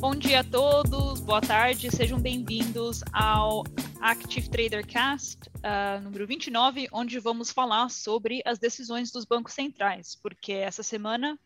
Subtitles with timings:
[0.00, 3.64] Bom dia a todos, boa tarde, sejam bem-vindos ao
[4.00, 10.14] Active Trader Cast uh, número 29, onde vamos falar sobre as decisões dos bancos centrais,
[10.14, 11.38] porque essa semana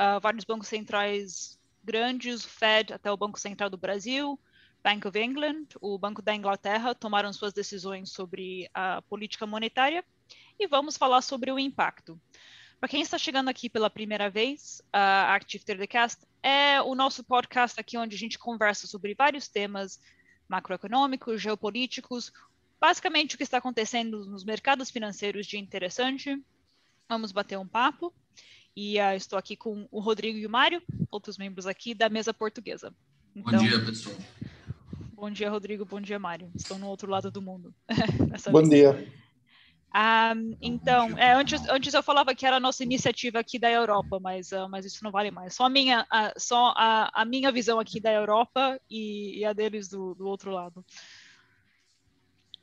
[0.00, 4.40] uh, vários bancos centrais grandes, o Fed até o Banco Central do Brasil,
[4.86, 10.04] Bank of England, o Banco da Inglaterra, tomaram suas decisões sobre a política monetária
[10.60, 12.16] e vamos falar sobre o impacto.
[12.78, 17.80] Para quem está chegando aqui pela primeira vez, a Active Telecast é o nosso podcast
[17.80, 19.98] aqui onde a gente conversa sobre vários temas
[20.48, 22.32] macroeconômicos, geopolíticos,
[22.80, 26.40] basicamente o que está acontecendo nos mercados financeiros de interessante.
[27.08, 28.14] Vamos bater um papo.
[28.76, 30.80] E uh, estou aqui com o Rodrigo e o Mário,
[31.10, 32.94] outros membros aqui da mesa portuguesa.
[33.34, 34.14] Então, bom dia, pessoal.
[35.16, 35.86] Bom dia, Rodrigo.
[35.86, 36.52] Bom dia, Mário.
[36.54, 37.74] Estou no outro lado do mundo.
[38.52, 38.68] bom vez.
[38.68, 39.12] dia.
[39.94, 44.20] Um, então, é, antes, antes eu falava que era a nossa iniciativa aqui da Europa,
[44.20, 45.54] mas, uh, mas isso não vale mais.
[45.54, 49.88] Só a minha, só a, a minha visão aqui da Europa e, e a deles
[49.88, 50.84] do, do, outro lado.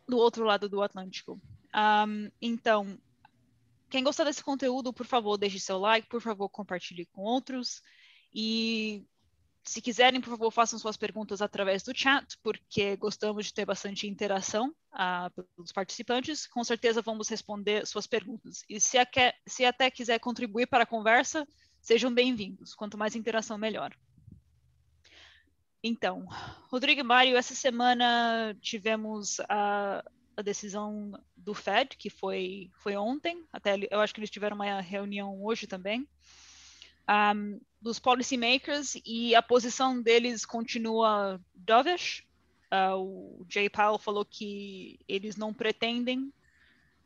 [0.07, 1.41] Do outro lado do Atlântico.
[1.75, 2.99] Um, então,
[3.89, 7.81] quem gostar desse conteúdo, por favor, deixe seu like, por favor, compartilhe com outros.
[8.31, 9.03] E
[9.63, 14.07] se quiserem, por favor, façam suas perguntas através do chat, porque gostamos de ter bastante
[14.07, 16.45] interação uh, pelos participantes.
[16.47, 18.63] Com certeza vamos responder suas perguntas.
[18.69, 19.07] E se, a,
[19.47, 21.47] se até quiser contribuir para a conversa,
[21.81, 22.75] sejam bem-vindos.
[22.75, 23.95] Quanto mais interação, melhor.
[25.81, 26.25] Então,
[26.69, 30.03] Rodrigo e Mário, essa semana tivemos a,
[30.35, 34.81] a decisão do Fed, que foi, foi ontem, até eu acho que eles tiveram uma
[34.81, 36.07] reunião hoje também
[37.09, 42.23] um, dos policymakers e a posição deles continua dovish.
[42.71, 46.33] Uh, o Jay Powell falou que eles não pretendem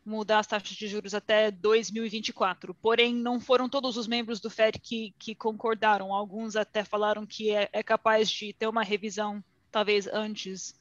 [0.06, 2.74] mudar as taxas de juros até 2024.
[2.76, 6.14] Porém, não foram todos os membros do Fed que, que concordaram.
[6.14, 10.80] Alguns até falaram que é, é capaz de ter uma revisão, talvez antes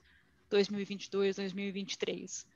[0.49, 2.47] 2022, 2023.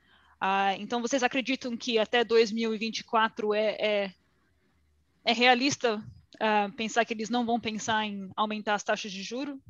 [0.40, 4.14] Uh, então, vocês acreditam que até 2024 é, é,
[5.24, 6.02] é realista
[6.40, 9.60] uh, pensar que eles não vão pensar em aumentar as taxas de juro?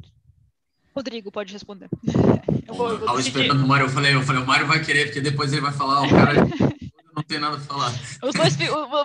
[0.94, 1.88] Rodrigo, pode responder.
[2.66, 5.06] eu vou, eu vou esperando o Mário, eu falei, eu falei, o Mário vai querer,
[5.06, 6.34] porque depois ele vai falar, o cara
[7.14, 7.92] não tem nada a falar.
[8.22, 8.56] Os dois,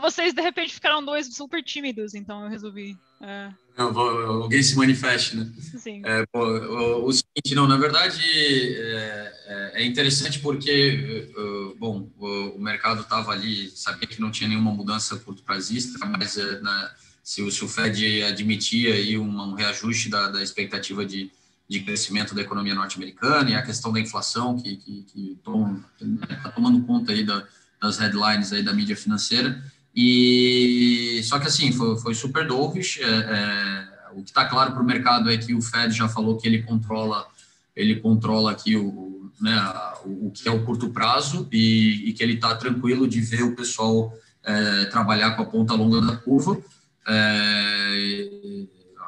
[0.02, 2.98] vocês, de repente, ficaram dois super tímidos, então eu resolvi...
[3.22, 3.53] Uh...
[3.78, 5.52] Não, vou, alguém se manifeste, né?
[5.78, 6.02] Sim.
[6.06, 12.09] É, pô, o, o, seguinte, não, na verdade, é, é, é interessante porque, uh, bom,
[12.18, 16.62] o, o mercado estava ali, sabia que não tinha nenhuma mudança curto prazista, mas uh,
[16.64, 16.90] na
[17.25, 21.31] se o, se o Fed admitir aí um, um reajuste da, da expectativa de,
[21.68, 25.52] de crescimento da economia norte-americana e a questão da inflação que está
[25.97, 27.44] que, que tá tomando conta aí da,
[27.81, 29.59] das headlines aí da mídia financeira.
[29.96, 33.00] E só que assim foi, foi super dovish.
[33.00, 36.38] É, é, o que está claro para o mercado é que o Fed já falou
[36.38, 37.28] que ele controla
[37.75, 39.58] ele controla aqui o, né,
[40.06, 43.41] o, o que é o curto prazo e, e que ele está tranquilo de ver
[43.41, 46.62] o pessoal é, trabalhar com a ponta longa da curva.
[47.08, 48.28] É,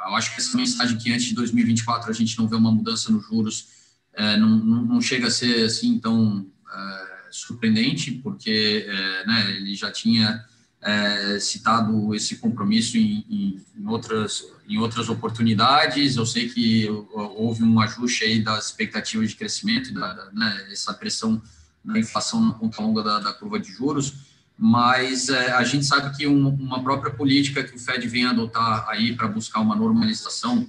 [0.07, 3.11] eu acho que essa mensagem que antes de 2024 a gente não vê uma mudança
[3.11, 3.67] nos juros
[4.13, 9.75] é, não, não, não, chega a ser assim tão é, surpreendente, porque é, né, ele
[9.75, 10.43] já tinha
[10.81, 16.15] é, citado esse compromisso em, em, em, outras, em outras oportunidades.
[16.15, 20.93] Eu sei que houve um ajuste aí das expectativas de crescimento, da, da né, essa
[20.93, 21.39] pressão
[21.85, 24.26] da inflação na ponta longa da, da curva de juros
[24.57, 28.89] mas é, a gente sabe que um, uma própria política que o Fed vem adotar
[28.89, 30.67] aí para buscar uma normalização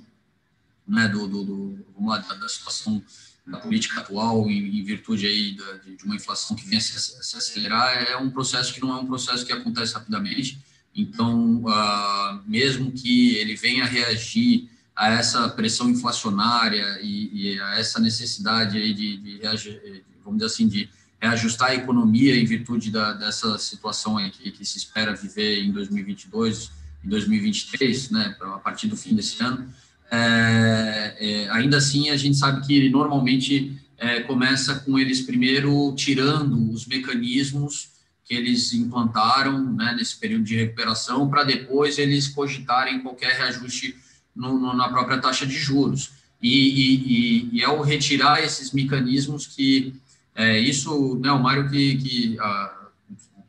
[0.87, 3.03] né, do, do, do lá, da, da, situação
[3.47, 6.99] da política atual em, em virtude aí da, de, uma inflação que vem a se,
[6.99, 10.59] se, acelerar é um processo que não é um processo que acontece rapidamente.
[10.95, 17.99] Então uh, mesmo que ele venha reagir a essa pressão inflacionária e, e a essa
[17.99, 20.91] necessidade aí de, de reagir, vamos dizer assim de
[21.21, 26.71] reajustar a economia em virtude da, dessa situação que, que, se espera viver em 2022
[27.05, 29.69] e 2023, né, a partir do fim desse ano.
[30.11, 36.73] É, é, ainda assim, a gente sabe que normalmente é, começa com eles primeiro tirando
[36.73, 37.91] os mecanismos
[38.25, 43.97] que eles implantaram né, nesse período de recuperação, para depois eles cogitarem qualquer reajuste
[44.37, 46.11] no, no, na própria taxa de juros.
[46.41, 49.95] E, e, e, e ao retirar esses mecanismos que
[50.39, 52.91] é, isso, né, o Mário que, que ah,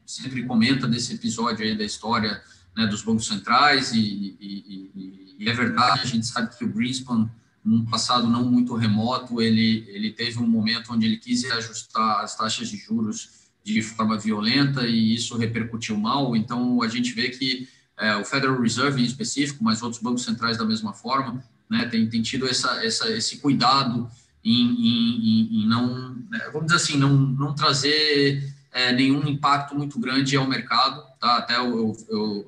[0.03, 2.41] sempre comenta desse episódio aí da história
[2.75, 6.74] né, dos bancos centrais e, e, e, e, é verdade, a gente sabe que o
[6.74, 7.30] Greenspan
[7.63, 12.36] num passado não muito remoto, ele, ele teve um momento onde ele quis ajustar as
[12.36, 13.30] taxas de juros
[13.63, 16.36] de forma violenta e isso repercutiu mal.
[16.36, 17.69] Então, a gente vê que
[18.00, 22.09] é, o Federal Reserve em específico, mas outros bancos centrais da mesma forma, né, tem,
[22.09, 24.09] tem tido essa, essa, esse cuidado
[24.44, 30.00] em, em, em não, né, vamos dizer assim, não, não trazer é, nenhum impacto muito
[30.00, 31.03] grande ao mercado.
[31.19, 31.38] Tá?
[31.38, 31.95] Até eu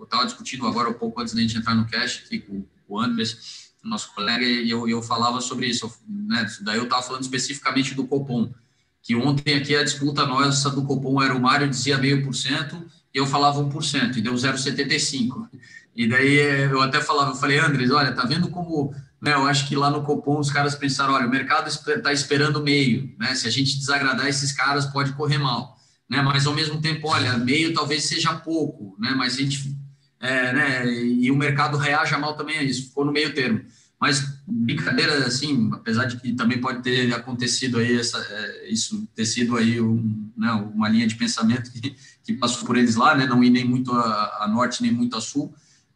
[0.04, 3.00] estava discutindo agora um pouco antes da gente entrar no cash aqui com, com o
[3.00, 5.92] Andres, nosso colega, e eu, eu falava sobre isso.
[6.08, 6.46] Né?
[6.62, 8.54] Daí eu estava falando especificamente do Copom,
[9.02, 12.86] que ontem aqui a disputa nossa do Copom era o Mário dizia meio por cento
[13.14, 15.50] e eu falava 1%, e deu 0,75%.
[15.94, 16.36] E daí
[16.72, 19.92] eu até falava, eu falei, Andres, olha, tá vendo como, né, eu acho que lá
[19.92, 23.78] no Copom os caras pensaram, olha, o mercado está esperando meio, né, se a gente
[23.78, 25.78] desagradar esses caras pode correr mal,
[26.10, 29.78] né, mas ao mesmo tempo, olha, meio talvez seja pouco, né, mas a gente,
[30.20, 33.62] é, né, e o mercado reaja mal também a isso, ficou no meio termo.
[34.02, 39.26] Mas brincadeira, assim, apesar de que também pode ter acontecido aí essa, é, isso ter
[39.26, 43.28] sido aí um, né, uma linha de pensamento que, que, passou por eles lá, né,
[43.28, 45.54] não ir nem muito a, a norte nem muito a sul,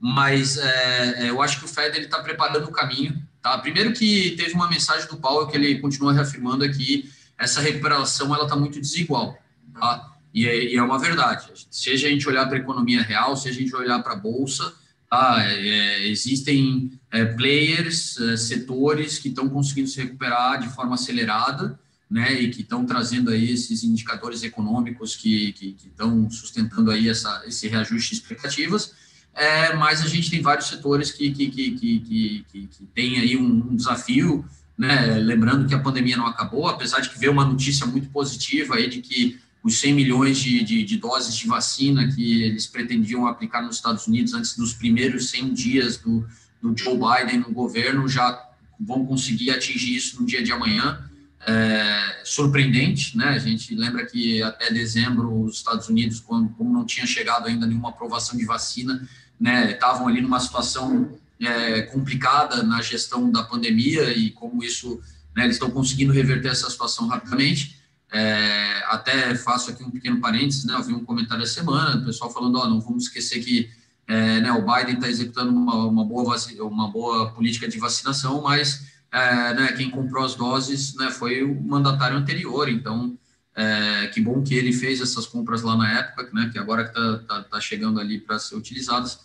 [0.07, 3.57] mas é, é eu acho que o Fed ele está preparando o caminho, tá?
[3.57, 8.44] Primeiro que teve uma mensagem do Powell que ele continua reafirmando aqui essa recuperação ela
[8.44, 9.36] está muito desigual,
[9.74, 10.13] tá?
[10.31, 11.48] E é, e é uma verdade.
[11.72, 14.72] Seja a gente olhar para a economia real, seja a gente olhar para a bolsa,
[15.10, 15.38] Tá?
[15.40, 21.80] É, é, existem é, players, setores que estão conseguindo se recuperar de forma acelerada,
[22.10, 25.56] né, e que estão trazendo aí esses indicadores econômicos que
[25.86, 28.94] estão sustentando aí essa, esse reajuste de expectativas,
[29.35, 33.35] é, mas a gente tem vários setores que, que, que, que, que, que tem aí
[33.35, 34.45] um, um desafio,
[34.77, 38.75] né, lembrando que a pandemia não acabou, apesar de que veio uma notícia muito positiva
[38.75, 43.27] aí de que os 100 milhões de, de, de, doses de vacina que eles pretendiam
[43.27, 46.25] aplicar nos Estados Unidos antes dos primeiros 100 dias do,
[46.61, 48.41] do Joe Biden no governo já
[48.79, 50.99] vão conseguir atingir isso no dia de amanhã.
[51.47, 53.29] É, surpreendente, né?
[53.29, 57.67] A gente lembra que até dezembro os Estados Unidos, quando, como não tinha chegado ainda
[57.67, 59.07] nenhuma aprovação de vacina,
[59.39, 65.01] né, estavam ali numa situação é, complicada na gestão da pandemia e como isso,
[65.35, 67.79] né, eles estão conseguindo reverter essa situação rapidamente.
[68.11, 70.73] É, até faço aqui um pequeno parênteses, né?
[70.75, 73.69] Eu vi um comentário essa semana, o pessoal falando, ó, não vamos esquecer que
[74.07, 78.85] é, né, o Biden está executando uma, uma, boa uma boa política de vacinação, mas
[79.11, 83.17] é, né, quem comprou as doses né, foi o mandatário anterior, então
[83.56, 87.19] é, que bom que ele fez essas compras lá na época, né, que agora está
[87.19, 89.19] tá, tá chegando ali para ser utilizadas,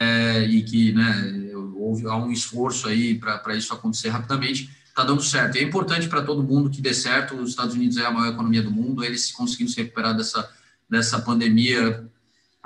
[0.00, 5.22] é, e que né, houve há um esforço aí para isso acontecer rapidamente está dando
[5.22, 5.56] certo.
[5.56, 7.34] E é importante para todo mundo que dê certo.
[7.34, 10.48] Os Estados Unidos é a maior economia do mundo, eles conseguindo se recuperar dessa,
[10.88, 12.08] dessa pandemia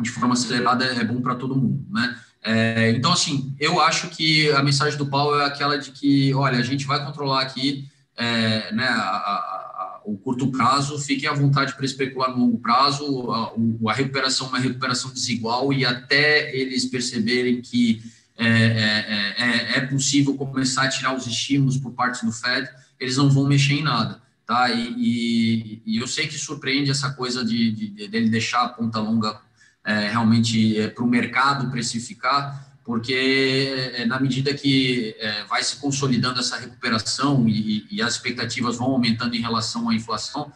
[0.01, 2.17] de forma acelerada é bom para todo mundo, né?
[2.41, 6.59] É, então, assim, eu acho que a mensagem do Paulo é aquela de que, olha,
[6.59, 9.68] a gente vai controlar aqui é, né, a, a,
[10.13, 13.53] o curto prazo, fiquem à vontade para especular no longo prazo, a,
[13.91, 18.03] a recuperação é uma recuperação desigual e até eles perceberem que
[18.39, 22.69] é é, é, é, é, possível começar a tirar os estímulos por parte do Fed,
[23.01, 24.23] eles não vão mexer em nada.
[24.47, 24.71] Tá?
[24.71, 29.01] E, e, e eu sei que surpreende essa coisa de, de dele deixar a ponta
[29.01, 29.41] longa
[29.85, 35.15] é, realmente é, para o mercado precificar, porque é, na medida que
[35.47, 40.51] vai se consolidando essa recuperação e, as expectativas vão aumentando em relação à inflação,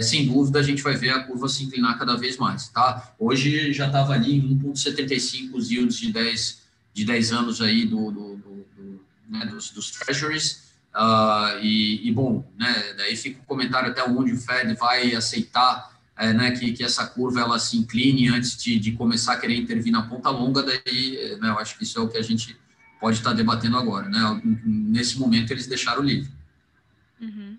[0.00, 2.68] sem dúvida a gente vai ver a curva se inclinar cada vez mais.
[2.68, 3.12] Tá?
[3.18, 6.62] Hoje já estava ali em 1,75 os yields de 10
[6.94, 10.72] de 10 anos aí do, do, do, do né, dos, dos, treasuries.
[10.94, 15.91] Uh, e, e, bom, né, daí fica o comentário até onde o Fed vai aceitar
[16.22, 19.56] é, né, que, que essa curva ela se incline antes de, de começar a querer
[19.56, 22.56] intervir na ponta longa, daí né, eu acho que isso é o que a gente
[23.00, 24.08] pode estar debatendo agora.
[24.08, 24.40] Né?
[24.64, 26.30] Nesse momento eles deixaram livre.
[27.20, 27.58] Uhum.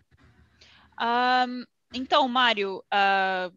[0.98, 3.54] Um, então, Mário, uh,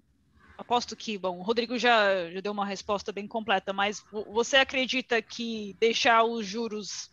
[0.59, 5.23] aposto que, bom, o Rodrigo já, já deu uma resposta bem completa, mas você acredita
[5.23, 7.11] que deixar os juros,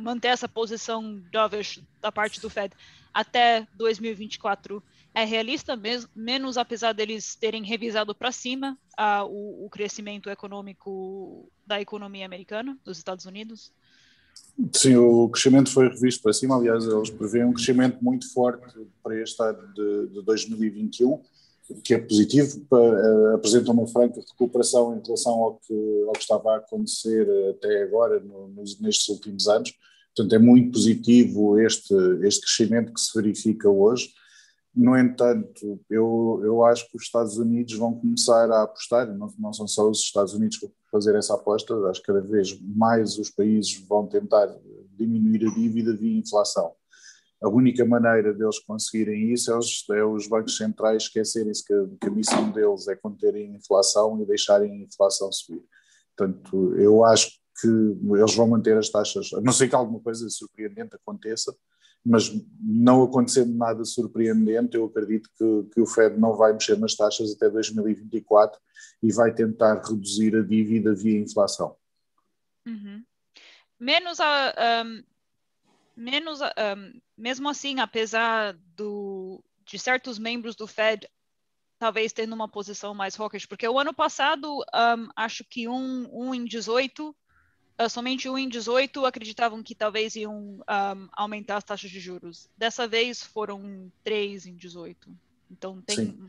[0.00, 2.74] manter essa posição dovish da parte do Fed
[3.14, 4.82] até 2024
[5.16, 11.50] é realista, mesmo, menos apesar deles terem revisado para cima uh, o, o crescimento econômico
[11.66, 13.72] da economia americana, dos Estados Unidos?
[14.74, 16.58] Sim, o crescimento foi revisto para cima.
[16.58, 21.22] Aliás, eles prevêem um crescimento muito forte para este ano de, de 2021
[21.82, 26.52] que é positivo, uh, apresenta uma franca recuperação em relação ao que, ao que estava
[26.52, 28.48] a acontecer até agora, no,
[28.80, 29.72] nestes últimos anos.
[30.14, 31.92] Portanto, é muito positivo este,
[32.22, 34.12] este crescimento que se verifica hoje.
[34.76, 39.50] No entanto, eu, eu acho que os Estados Unidos vão começar a apostar, não, não
[39.50, 43.16] são só os Estados Unidos que vão fazer essa aposta, acho que cada vez mais
[43.16, 44.54] os países vão tentar
[44.92, 46.74] diminuir a dívida via inflação.
[47.42, 52.08] A única maneira deles conseguirem isso é os, é os bancos centrais esquecerem-se que, que,
[52.08, 55.62] a missão deles é conterem a inflação e deixarem a inflação subir.
[56.14, 57.30] Portanto, eu acho
[57.60, 61.54] que eles vão manter as taxas, a não ser que alguma coisa surpreendente aconteça,
[62.06, 66.94] mas não acontecendo nada surpreendente, eu acredito que, que, o Fed não vai mexer nas
[66.94, 68.60] taxas até 2024
[69.02, 71.76] e vai tentar reduzir a dívida via inflação.
[72.64, 73.04] Uhum.
[73.78, 74.84] Menos a.
[74.84, 75.02] Um,
[75.96, 81.08] menos um, mesmo assim, apesar do, de certos membros do Fed
[81.78, 86.34] talvez tendo uma posição mais hawkish, porque o ano passado, um, acho que um, um
[86.34, 87.14] em 18
[87.80, 92.48] uh, somente um em 18 acreditavam que talvez iam um, aumentar as taxas de juros.
[92.56, 95.08] Dessa vez foram três em 18.
[95.50, 95.96] Então tem.
[95.96, 96.28] Sim.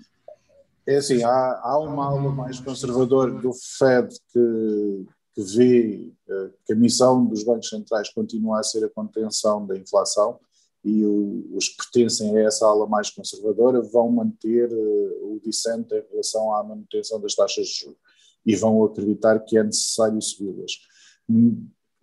[0.86, 6.74] É assim, há, há uma aula mais conservadora do Fed que, que vê uh, que
[6.74, 10.40] a missão dos bancos centrais continua a ser a contenção da inflação
[10.86, 15.94] e o, os que pertencem a essa ala mais conservadora vão manter uh, o dissento
[15.94, 17.98] em relação à manutenção das taxas de juros
[18.46, 20.72] e vão acreditar que é necessário subi-las.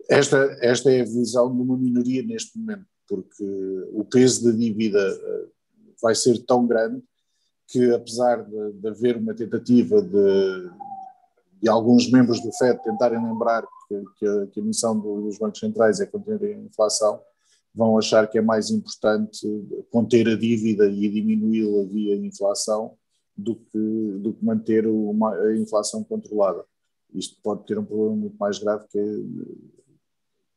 [0.09, 3.43] Esta, esta é a visão de uma minoria neste momento, porque
[3.91, 5.45] o peso da dívida eh,
[6.01, 7.01] vai ser tão grande
[7.67, 10.69] que, apesar de, de haver uma tentativa de,
[11.61, 15.59] de, alguns membros do FED tentarem lembrar que, que, a, que a, missão dos bancos
[15.59, 17.19] centrais é conter a inflação,
[17.73, 19.47] vão achar que é mais importante
[19.89, 22.95] conter a dívida e diminuí-la via inflação
[23.35, 26.63] do que, do que manter uma, a inflação controlada
[27.17, 29.03] isto pode ter um problema muito mais grave que é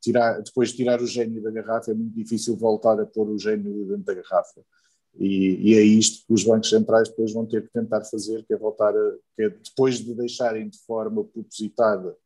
[0.00, 3.38] tirar, depois de tirar o gênio da garrafa é muito difícil voltar a pôr o
[3.38, 4.62] gênio dentro da garrafa.
[5.18, 8.54] E, e, é isto que os bancos centrais depois vão ter que tentar fazer, que
[8.54, 12.16] é voltar a, que é depois de deixarem de forma propositada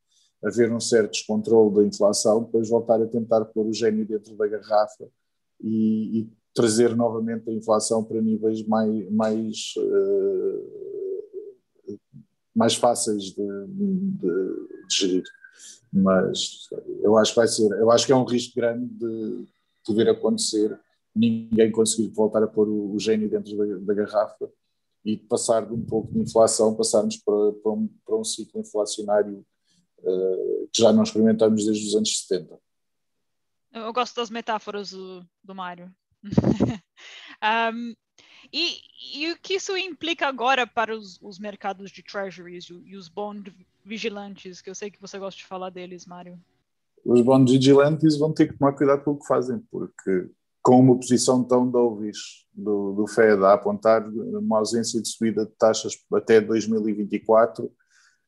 [0.44, 4.46] haver um certo descontrole da inflação, depois voltar a tentar pôr o gênio dentro da
[4.48, 5.08] garrafa
[5.62, 11.01] e, e trazer novamente a inflação para níveis mais, mais uh,
[12.54, 15.24] mais fáceis de, de, de, gerir.
[15.92, 16.68] Mas
[17.02, 19.46] eu acho que vai ser, eu acho que é um risco grande de
[19.84, 20.78] poder acontecer,
[21.14, 24.50] ninguém conseguir voltar a pôr o, o gênio dentro da, da, garrafa
[25.04, 29.44] e passar de um pouco de inflação, passarmos para, para, um, para um ciclo inflacionário
[29.98, 32.58] uh, que já não experimentamos desde os anos 70.
[33.72, 35.92] Eu gosto das metáforas do, do Mário.
[37.74, 37.94] um,
[38.52, 38.80] E,
[39.14, 43.54] e, o que isso implica agora para os, os mercados de treasuries e os bond
[43.84, 46.38] vigilantes, que eu sei que você gosta de falar deles, Mário?
[47.04, 50.28] Os bond vigilantes vão ter que tomar cuidado com o que fazem, porque
[50.62, 55.52] com uma posição tão dovish do, do Fed a apontar uma ausência de subida de
[55.52, 57.72] taxas até 2024,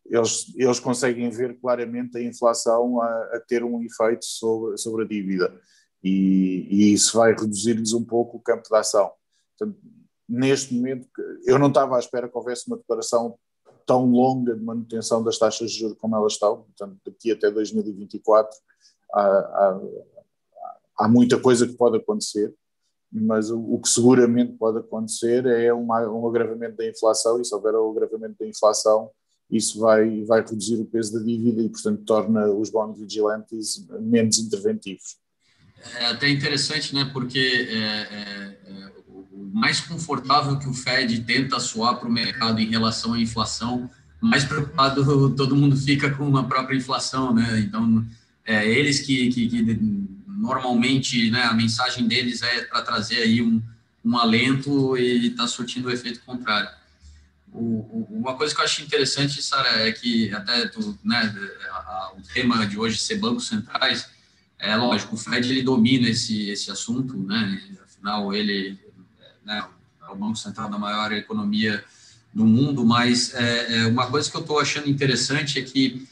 [0.07, 5.07] eles, eles conseguem ver claramente a inflação a, a ter um efeito sobre, sobre a
[5.07, 5.54] dívida
[6.02, 9.11] e, e isso vai reduzir-lhes um pouco o campo de ação.
[9.57, 9.78] Portanto,
[10.28, 11.09] neste momento,
[11.45, 13.38] eu não estava à espera que houvesse uma declaração
[13.87, 18.57] tão longa de manutenção das taxas de juros como elas estão, portanto, daqui até 2024
[19.12, 19.81] há, há,
[21.00, 22.54] há muita coisa que pode acontecer,
[23.12, 27.54] mas o, o que seguramente pode acontecer é uma, um agravamento da inflação, e se
[27.54, 29.11] houver um agravamento da inflação,
[29.50, 34.38] isso vai, vai reduzir o peso da dívida e, portanto, torna os bons vigilantes menos
[34.38, 35.19] interventivos.
[36.00, 39.03] É até interessante, né, porque é, é, é
[39.52, 44.44] mais confortável que o Fed tenta soar para o mercado em relação à inflação, mais
[44.44, 47.60] preocupado todo mundo fica com a própria inflação, né?
[47.60, 48.04] Então,
[48.44, 49.78] é, eles que, que, que
[50.26, 53.62] normalmente, né, a mensagem deles é para trazer aí um,
[54.04, 56.68] um alento e está surtindo o efeito contrário.
[57.52, 61.34] O, o, uma coisa que eu acho interessante, Sara, é que até tu, né,
[61.70, 64.08] a, a, o tema de hoje ser bancos centrais,
[64.58, 67.62] é lógico, o Fed ele domina esse, esse assunto, né?
[67.84, 68.78] Afinal, ele
[69.44, 69.64] né,
[70.08, 71.84] é o Banco Central da maior economia
[72.32, 76.06] do mundo, mas é, é uma coisa que eu estou achando interessante é que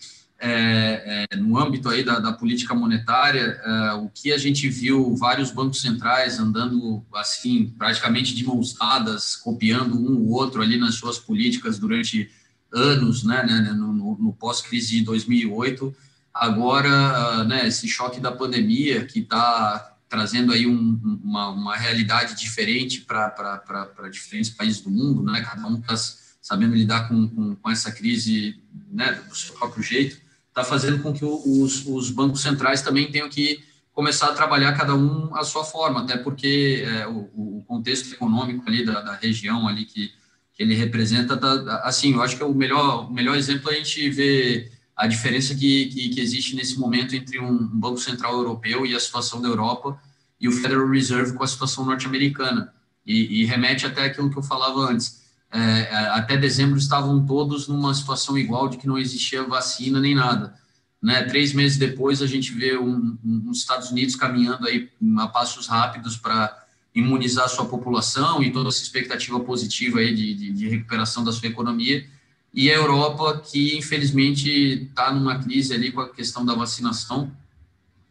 [0.44, 5.14] é, é, no âmbito aí da, da política monetária, é, o que a gente viu
[5.14, 10.96] vários bancos centrais andando assim, praticamente de mãos dadas, copiando um ou outro ali nas
[10.96, 12.28] suas políticas durante
[12.72, 15.94] anos, né, né no, no, no pós-crise de 2008,
[16.34, 23.00] agora, né, esse choque da pandemia que está trazendo aí um, uma, uma realidade diferente
[23.00, 25.40] para diferentes países do mundo, né?
[25.40, 25.95] Cada um está
[26.38, 31.14] sabendo lidar com, com, com, essa crise né, do seu próprio jeito, está fazendo com
[31.14, 33.64] que os, os bancos centrais também tenham que
[33.95, 38.69] começar a trabalhar cada um à sua forma, até porque é, o, o, contexto econômico
[38.69, 40.12] ali da, da região ali que,
[40.52, 43.76] que ele representa, tá, assim, eu acho que é o melhor, o melhor exemplo é
[43.76, 44.71] a gente ver
[45.02, 49.00] a diferença que, que, que, existe nesse momento entre um Banco Central Europeu e a
[49.00, 50.00] situação da Europa
[50.40, 52.73] e o Federal Reserve com a situação norte-americana.
[53.04, 55.23] E, e, remete até aquilo que eu falava antes.
[55.50, 60.14] É, é, até dezembro estavam todos numa situação igual de que não existia vacina nem
[60.14, 60.54] nada.
[61.02, 61.25] Né?
[61.25, 65.66] Três meses depois, a gente vê um, um, os Estados Unidos caminhando aí a passos
[65.66, 71.25] rápidos para imunizar sua população e toda essa expectativa positiva aí de, de, de recuperação
[71.25, 72.06] da sua economia
[72.54, 74.50] e a Europa, que infelizmente
[74.88, 77.32] está numa crise ali com a questão da vacinação.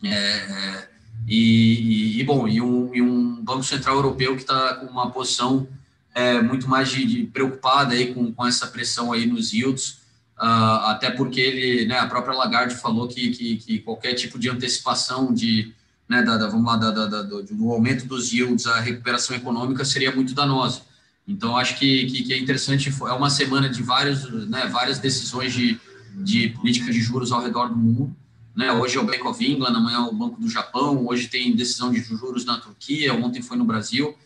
[0.03, 0.87] É,
[1.27, 5.67] e, e, bom, e um, e um, Banco Central Europeu que está com uma posição
[6.15, 9.99] é, muito mais de, de, preocupada aí com, com essa pressão aí nos yields,
[10.39, 14.49] uh, até porque ele, né, a própria Lagarde falou que, que, que qualquer tipo de
[14.49, 15.73] antecipação de,
[16.09, 19.85] né, da, da vamos lá, da, da, do, do aumento dos yields, a recuperação econômica
[19.85, 20.81] seria muito danosa.
[21.27, 25.53] Então, acho que, que, que, é interessante, é uma semana de vários, né, várias decisões
[25.53, 25.79] de,
[26.15, 28.15] de política de juros ao redor do mundo.
[28.55, 28.71] Né?
[28.71, 31.91] Hoje é o Bank of England, amanhã é o Banco do Japão, hoje tem decisão
[31.91, 34.17] de juros na Turquia, ontem foi no Brasil.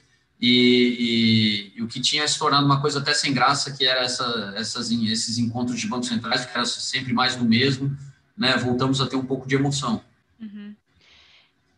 [0.41, 4.01] E, e, e o que tinha se tornado uma coisa até sem graça, que era
[4.01, 7.95] essa, essas, esses encontros de bancos centrais, que era sempre mais do mesmo,
[8.37, 8.57] né?
[8.57, 10.01] voltamos a ter um pouco de emoção.
[10.39, 10.75] Uhum.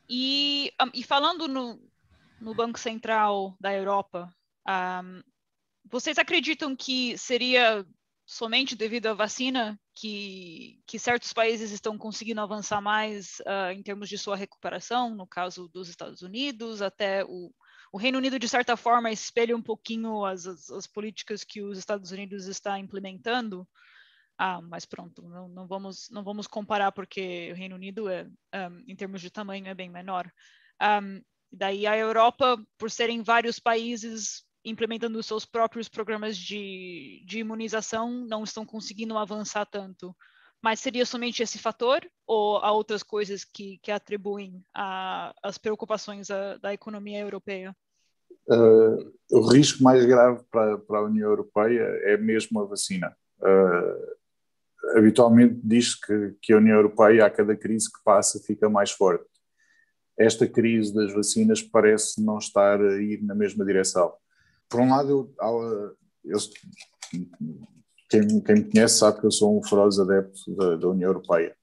[0.09, 1.79] E, e falando no,
[2.39, 4.33] no Banco Central da Europa,
[4.67, 5.21] um,
[5.89, 7.85] vocês acreditam que seria
[8.25, 14.09] somente devido à vacina que, que certos países estão conseguindo avançar mais uh, em termos
[14.09, 17.51] de sua recuperação, no caso dos Estados Unidos, até o,
[17.91, 21.77] o Reino Unido, de certa forma, espelha um pouquinho as, as, as políticas que os
[21.77, 23.67] Estados Unidos está implementando.
[24.37, 28.83] Ah, mas pronto, não, não, vamos, não vamos comparar porque o Reino Unido, é, um,
[28.87, 30.31] em termos de tamanho, é bem menor.
[30.81, 31.21] Um,
[31.51, 38.25] daí a Europa, por serem vários países implementando os seus próprios programas de, de imunização,
[38.27, 40.15] não estão conseguindo avançar tanto.
[40.61, 44.63] Mas seria somente esse fator ou há outras coisas que, que atribuem
[45.43, 47.75] às preocupações a, da economia europeia?
[48.49, 53.15] Uh, o risco mais grave para, para a União Europeia é mesmo a vacina.
[53.39, 58.91] Uh, habitualmente diz que, que a União Europeia, a cada crise que passa, fica mais
[58.91, 59.25] forte.
[60.17, 64.11] Esta crise das vacinas parece não estar a ir na mesma direção
[64.69, 66.39] por um lado, eu, eu,
[68.09, 71.55] quem, quem, me conhece sabe que eu sou um feroz adepto da, da, União Europeia,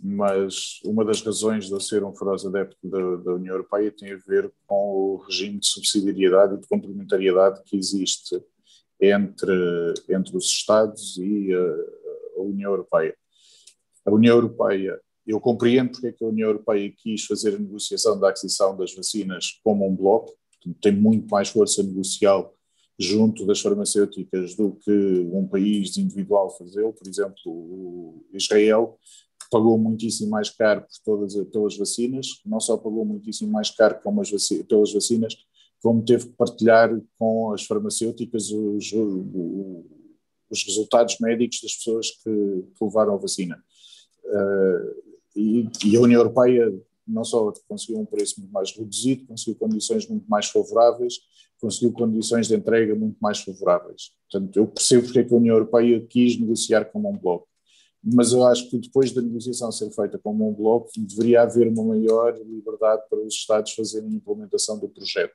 [0.00, 4.12] mas uma das razões de eu ser um feroz adepto da, da, União Europeia tem
[4.12, 8.42] a ver com o regime de subsidiariedade e de complementariedade que existe
[9.00, 13.16] entre, entre os Estados e a, a União Europeia.
[14.04, 18.18] A União Europeia eu compreendo porque é que a União Europeia quis fazer a negociação
[18.18, 20.32] da aquisição das vacinas como um bloco,
[20.80, 22.54] tem muito mais força negocial
[22.98, 24.90] junto das farmacêuticas do que
[25.32, 26.92] um país individual fazê-lo.
[26.92, 28.98] Por exemplo, o Israel
[29.50, 34.64] pagou muitíssimo mais caro por todas pelas vacinas, não só pagou muitíssimo mais caro vaci
[34.64, 35.36] pelas vacinas,
[35.80, 38.92] como teve que partilhar com as farmacêuticas os,
[40.50, 43.62] os resultados médicos das pessoas que, que levaram a vacina.
[44.24, 46.68] Uh, e, e, a União Europeia
[47.08, 51.14] não só conseguiu um preço muito mais reduzido, conseguiu condições muito mais favoráveis,
[51.60, 54.12] conseguiu condições de entrega muito mais favoráveis.
[54.30, 57.48] Portanto, eu percebo porque é que a União Europeia quis negociar como um bloco.
[58.02, 61.82] Mas eu acho que depois da negociação ser feita como um bloco, deveria haver uma
[61.82, 65.34] maior liberdade para os Estados fazerem a implementação do projeto.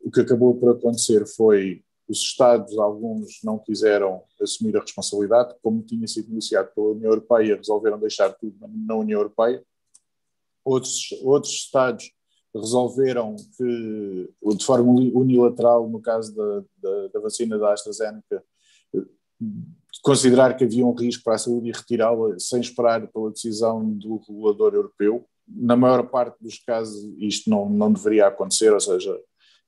[0.00, 5.82] O que acabou por acontecer foi os Estados, alguns não quiseram assumir a responsabilidade, como
[5.82, 9.62] tinha sido negociado pela União Europeia, resolveram deixar tudo na União Europeia
[10.66, 12.10] outros, outros Estados
[12.52, 18.42] resolveram que, de forma unilateral, no caso da, da, da vacina da AstraZeneca,
[20.02, 24.16] considerar que havia um risco para a saúde e retirá-la sem esperar pela decisão do
[24.26, 25.24] regulador europeu.
[25.46, 29.14] Na maior parte dos casos, isto não, não deveria acontecer, ou seja,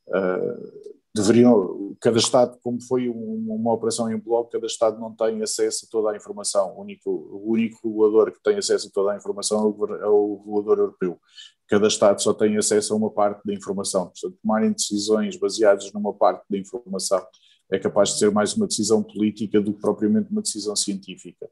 [0.09, 5.87] uh, deveriam, cada Estado, como foi uma, operação em bloco, cada Estado não tem acesso
[5.87, 6.77] a toda a informação.
[6.77, 10.07] O único, o único regulador que tem acesso a toda a informação é o, é
[10.07, 11.21] o regulador europeu.
[11.67, 14.07] Cada Estado só tem acesso a uma parte da informação.
[14.07, 17.25] Portanto, tomarem decisões baseadas numa parte da informação
[17.71, 21.51] é capaz de ser mais uma decisão política do que propriamente uma decisão científica.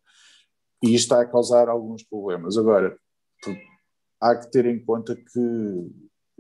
[0.82, 2.56] E isto está a causar alguns problemas.
[2.56, 2.96] Agora,
[4.20, 5.90] há que ter em conta que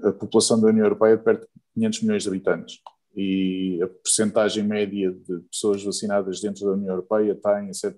[0.02, 2.80] a população da União Europeia é de perto de 500 milhões de habitantes
[3.16, 7.96] e a percentagem média de pessoas vacinadas dentro da União Europeia está em 7%.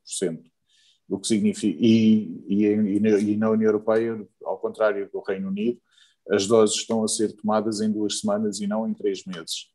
[1.08, 5.80] O que significa, e, e, e, na União Europeia, ao contrário do Reino Unido,
[6.30, 9.70] as doses estão a ser tomadas em duas semanas e não em três meses.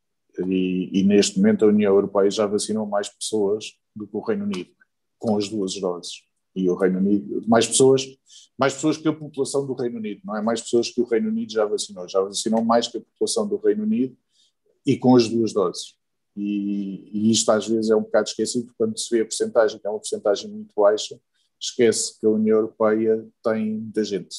[0.48, 4.46] E, e, neste momento a União Europeia já vacinou mais pessoas do que o Reino
[4.46, 4.70] Unido,
[5.20, 6.22] com as duas doses.
[6.56, 8.06] e o Reino Unido, mais pessoas,
[8.58, 11.30] mais pessoas que a população do Reino Unido, não é mais pessoas que o Reino
[11.30, 14.16] Unido já vacinou, já vacinou mais que a população do Reino Unido
[14.86, 15.96] e com as duas doses.
[16.36, 19.88] E, e isto às vezes é um bocado esquecido quando se vê a porcentagem, que
[19.88, 21.20] é uma porcentagem muito baixa,
[21.60, 24.36] esquece que a União Europeia tem muita gente.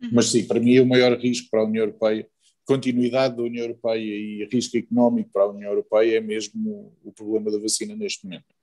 [0.00, 0.10] Uhum.
[0.12, 2.28] Mas sim, para mim o maior risco para a União Europeia,
[2.64, 7.50] continuidade da União Europeia e risco económico para a União Europeia é mesmo o problema
[7.50, 8.54] da vacina neste momento.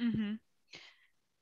[0.00, 0.38] Uhum.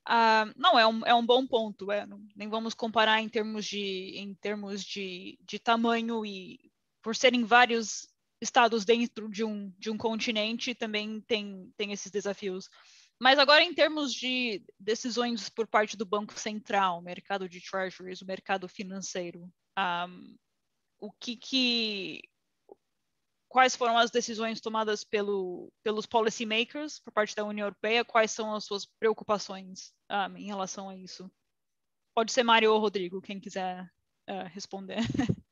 [0.06, 1.90] Uh, não, é um, é um bom ponto.
[1.90, 6.58] É, não, nem vamos comparar em termos, de, em termos de, de tamanho e
[7.02, 8.08] por serem vários
[8.40, 12.68] estados dentro de um, de um continente, também tem, tem esses desafios.
[13.20, 18.26] Mas agora, em termos de decisões por parte do Banco Central, mercado de treasuries, o
[18.26, 20.36] mercado financeiro, um,
[20.98, 22.22] o que, que
[23.50, 28.54] quais foram as decisões tomadas pelo, pelos policymakers por parte da União Europeia, quais são
[28.54, 31.30] as suas preocupações um, em relação a isso.
[32.14, 33.84] Pode ser Mário ou Rodrigo, quem quiser
[34.30, 34.98] uh, responder.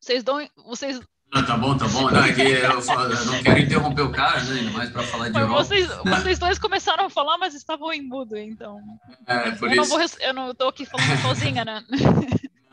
[0.00, 1.00] vocês dão, vocês
[1.32, 2.10] não, tá bom, tá bom.
[2.10, 4.60] Não, é que eu, falo, eu, não quero interromper o cara, né?
[4.60, 5.64] Ainda mais para falar de Mas Europa.
[5.64, 8.78] Vocês, vocês dois começaram a falar, mas estavam em mudo, então.
[9.26, 9.90] É, por eu isso.
[9.90, 11.84] Não vou, eu não estou aqui falando sozinha, né?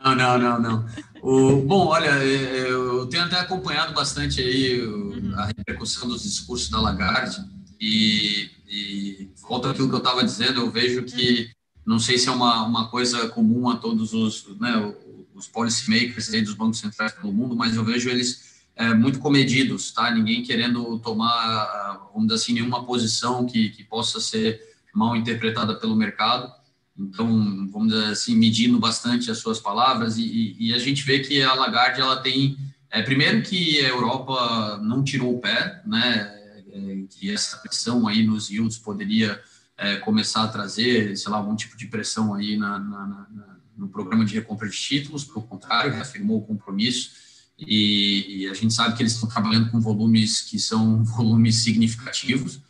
[0.02, 0.86] Não, não, não, não.
[1.22, 5.34] O, bom, olha, é, é, eu tenho até acompanhado bastante aí uhum.
[5.36, 7.44] a repercussão dos discursos da Lagarde
[7.80, 11.50] e, e volta aquilo que eu estava dizendo, eu vejo que
[11.84, 14.94] não sei se é uma, uma coisa comum a todos os, né,
[15.34, 18.45] os policymakers aí dos bancos centrais pelo mundo, mas eu vejo eles
[18.76, 20.10] é, muito comedidos, tá?
[20.10, 24.60] Ninguém querendo tomar, vamos dizer assim, nenhuma posição que, que possa ser
[24.94, 26.52] mal interpretada pelo mercado.
[26.96, 27.26] Então,
[27.70, 31.54] vamos dizer assim, medindo bastante as suas palavras e, e a gente vê que a
[31.54, 32.56] Lagarde, ela tem,
[32.90, 36.32] é, primeiro que a Europa não tirou o pé, né,
[36.72, 39.40] é, que essa pressão aí nos yields poderia
[39.78, 43.88] é, começar a trazer, sei lá, algum tipo de pressão aí na, na, na, no
[43.88, 47.25] programa de recompra de títulos, pelo contrário, reafirmou o compromisso
[47.58, 52.60] e, e a gente sabe que eles estão trabalhando com volumes que são volumes significativos,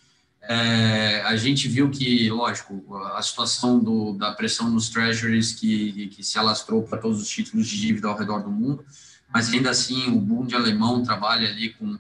[0.49, 6.23] é, a gente viu que, lógico, a situação do, da pressão nos treasuries que, que
[6.23, 8.85] se alastrou para todos os títulos de dívida ao redor do mundo,
[9.33, 11.99] mas ainda assim o Bund alemão trabalha ali com,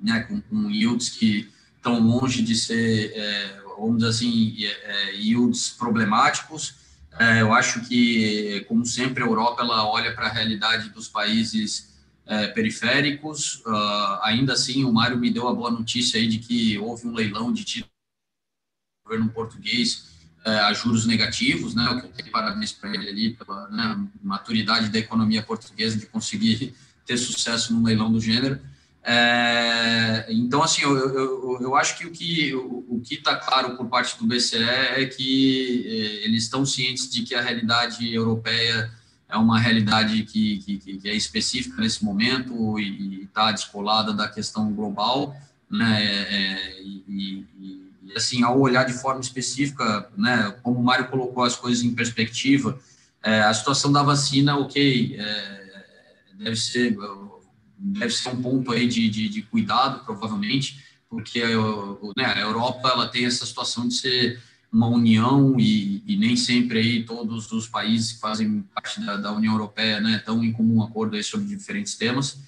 [0.00, 5.70] né, com, com yields que estão longe de ser, é, vamos dizer assim, é, yields
[5.70, 6.74] problemáticos.
[7.18, 11.91] É, eu acho que, como sempre, a Europa ela olha para a realidade dos países
[12.26, 13.62] é, periféricos.
[13.66, 17.14] Uh, ainda assim, o Mário me deu a boa notícia aí de que houve um
[17.14, 20.12] leilão de títulos do governo português
[20.44, 21.84] é, a juros negativos, né?
[21.88, 26.06] O que eu tenho parabéns para ele ali pela né, maturidade da economia portuguesa de
[26.06, 26.74] conseguir
[27.06, 28.60] ter sucesso num leilão do gênero.
[29.04, 33.76] É, então, assim, eu, eu, eu, acho que o que o, o que está claro
[33.76, 38.92] por parte do BCE é que é, eles estão cientes de que a realidade europeia
[39.32, 44.70] é uma realidade que, que, que é específica nesse momento e está descolada da questão
[44.74, 45.34] global,
[45.70, 46.04] né?
[46.04, 50.54] É, é e, e, assim, ao olhar de forma específica, né?
[50.62, 52.78] Como o Mário colocou as coisas em perspectiva,
[53.22, 55.62] é, a situação da vacina, ok, é,
[56.34, 56.94] deve ser
[57.78, 61.42] deve ser um ponto aí de, de, de cuidado, provavelmente, porque
[62.16, 64.40] né, a Europa ela tem essa situação de ser
[64.72, 69.32] uma união e, e, nem sempre aí todos os países que fazem parte da, da
[69.32, 72.38] União Europeia né, estão em comum acordo aí sobre diferentes temas.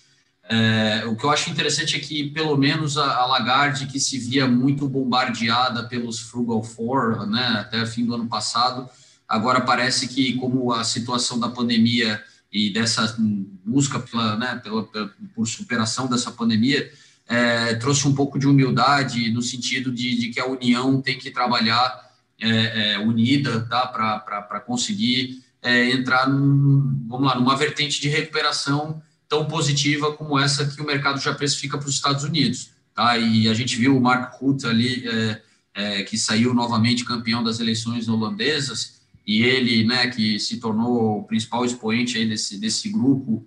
[0.48, 4.18] É, o que eu acho interessante é que, pelo menos, a, a, Lagarde, que se
[4.18, 8.88] via muito bombardeada pelos Frugal Four né, até fim do ano passado,
[9.28, 13.16] agora parece que, como a situação da pandemia e dessa
[13.64, 14.88] busca pela, né, pela
[15.34, 16.90] por superação dessa pandemia,
[17.26, 21.30] é, trouxe um pouco de humildade no sentido de, de que a União tem que
[21.30, 22.03] trabalhar
[22.40, 29.03] é, é, unida tá, para conseguir é, entrar, num, vamos lá, numa vertente de recuperação
[29.29, 32.70] tão positiva como essa que o mercado já precifica para os Estados Unidos.
[32.94, 33.16] Tá?
[33.18, 35.42] E a gente viu o Mark Rutte ali, é,
[35.75, 41.25] é, que saiu novamente campeão das eleições holandesas, e ele, né, que se tornou o
[41.25, 43.47] principal expoente aí desse, desse grupo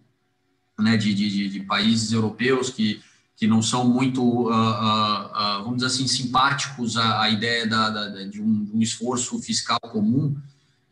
[0.77, 2.99] né, de, de, de países europeus que
[3.37, 8.23] que não são muito, uh, uh, uh, vamos dizer assim, simpáticos à, ideia da, da,
[8.25, 10.35] de, um, um, esforço fiscal comum,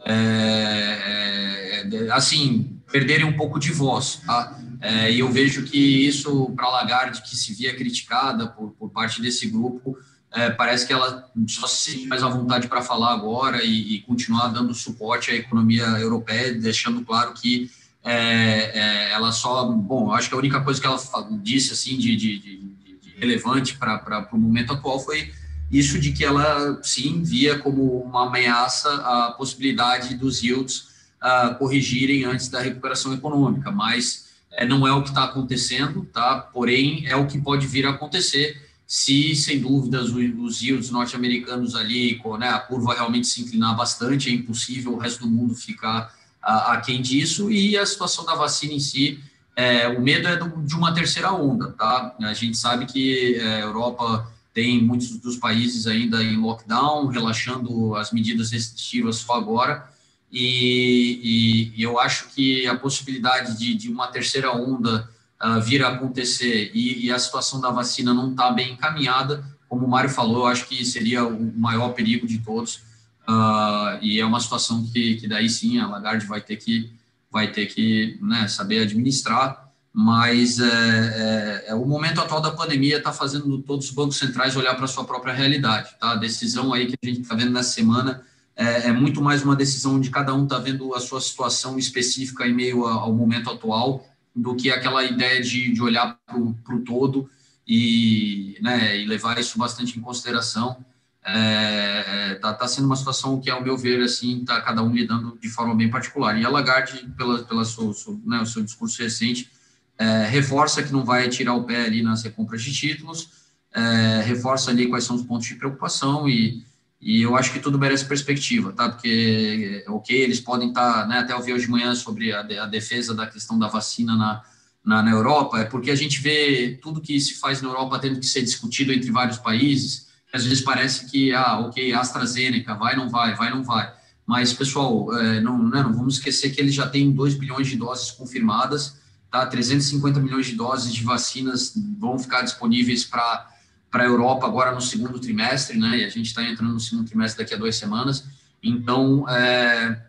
[0.06, 4.22] é, é, assim, perderem um pouco de voz.
[4.24, 4.60] Tá?
[4.80, 9.20] É, e eu vejo que isso, para Lagarde, que se via criticada por, por parte
[9.20, 9.98] desse grupo,
[10.32, 14.02] é, parece que ela só se sente mais à vontade para falar agora e, e,
[14.02, 17.72] continuar dando suporte à economia europeia, deixando claro que
[18.06, 21.00] é, é, ela só, bom, acho que a única coisa que ela
[21.42, 22.58] disse assim de, de, de,
[23.02, 25.34] de relevante para o momento atual foi
[25.72, 30.90] isso de que ela, sim, via como uma ameaça a possibilidade dos yields
[31.22, 36.38] uh, corrigirem antes da recuperação econômica, mas é, não é o que está acontecendo, tá?
[36.54, 42.22] porém é o que pode vir a acontecer se, sem dúvidas, os yields norte-americanos ali,
[42.38, 46.14] né, a curva realmente se inclinar bastante, é impossível o resto do mundo ficar
[46.46, 49.20] aquém disso, e a situação da vacina em si,
[49.56, 52.16] é, o medo é do, de uma terceira onda, tá?
[52.22, 57.96] A gente sabe que é, a Europa tem muitos dos países ainda em lockdown, relaxando
[57.96, 59.90] as medidas restritivas só agora,
[60.32, 65.10] e, e, e eu acho que a possibilidade de, de uma terceira onda
[65.44, 69.86] uh, vir a acontecer e, e, a situação da vacina não está bem encaminhada, como
[69.86, 72.82] o Mário falou, eu acho que seria o maior perigo de todos,
[73.30, 76.92] uh, e é uma situação que, que daí sim a Lagarde vai ter que,
[77.32, 79.66] vai ter que né, saber administrar,
[79.98, 84.56] mas é, é, é, o momento atual da pandemia está fazendo todos os bancos centrais
[84.58, 85.90] olhar para a sua própria realidade.
[85.98, 86.12] Tá?
[86.12, 88.22] A decisão aí que a gente está vendo nessa semana
[88.58, 92.46] é, é, muito mais uma decisão onde cada um está vendo a sua situação específica
[92.46, 97.30] em meio ao momento atual do que aquela ideia de, de olhar para o todo
[97.66, 100.78] e, né, e levar isso bastante em consideração.
[101.26, 104.94] Está é, tá, tá sendo uma situação que, ao meu ver, assim, está cada um
[104.94, 106.40] lidando de forma bem particular.
[106.40, 109.50] E a Lagarde, pela, pela sua, sua, né, o seu discurso recente,
[109.98, 113.30] é, reforça que não vai tirar o pé ali nas recompras de títulos,
[113.74, 116.64] é, reforça ali quais são os pontos de preocupação e,
[117.02, 118.90] e eu acho que tudo merece perspectiva, tá?
[118.90, 122.42] Porque, ok, eles podem estar, tá, né, até eu vi hoje de manhã sobre a,
[122.42, 124.44] a defesa da questão da vacina na,
[124.84, 128.20] na, na, Europa, é porque a gente vê tudo que se faz na Europa tendo
[128.20, 133.10] que ser discutido entre vários países, às vezes parece que, ah, ok, AstraZeneca, vai, não
[133.10, 133.92] vai, vai, não vai.
[134.26, 137.78] Mas, pessoal, é, não, né, não vamos esquecer que eles já têm 2 bilhões de
[137.78, 138.98] doses confirmadas,
[139.36, 139.46] Tá?
[139.46, 143.50] 350 milhões de doses de vacinas vão ficar disponíveis para
[143.92, 145.98] a Europa agora no segundo trimestre, né?
[145.98, 148.26] E a gente está entrando no segundo trimestre daqui a duas semanas.
[148.64, 150.02] Então, é,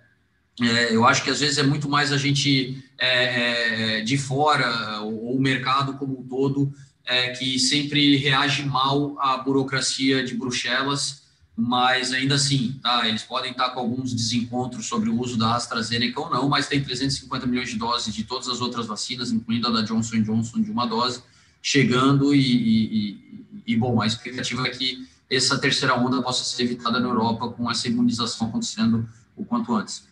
[0.60, 5.00] é, eu acho que às vezes é muito mais a gente é, é de fora,
[5.00, 6.72] ou o mercado como um todo,
[7.06, 13.08] é, que sempre reage mal à burocracia de Bruxelas mas ainda assim, tá?
[13.08, 16.84] Eles podem estar com alguns desencontros sobre o uso da AstraZeneca ou não, mas tem
[16.84, 20.70] 350 milhões de doses de todas as outras vacinas, incluindo a da Johnson Johnson de
[20.70, 21.22] uma dose,
[21.62, 27.00] chegando e, e, e, bom, a expectativa é que essa terceira onda possa ser evitada
[27.00, 30.06] na Europa com essa imunização acontecendo o quanto antes.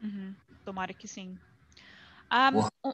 [0.00, 0.32] Uhum.
[0.64, 1.36] Tomara que sim.
[2.32, 2.92] Um,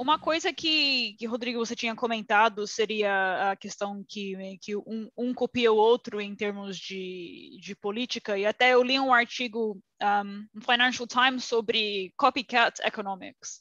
[0.00, 5.34] uma coisa que, que, Rodrigo, você tinha comentado seria a questão que, que um, um
[5.34, 10.46] copia o outro em termos de, de política, e até eu li um artigo um,
[10.54, 13.60] no Financial Times sobre copycat economics.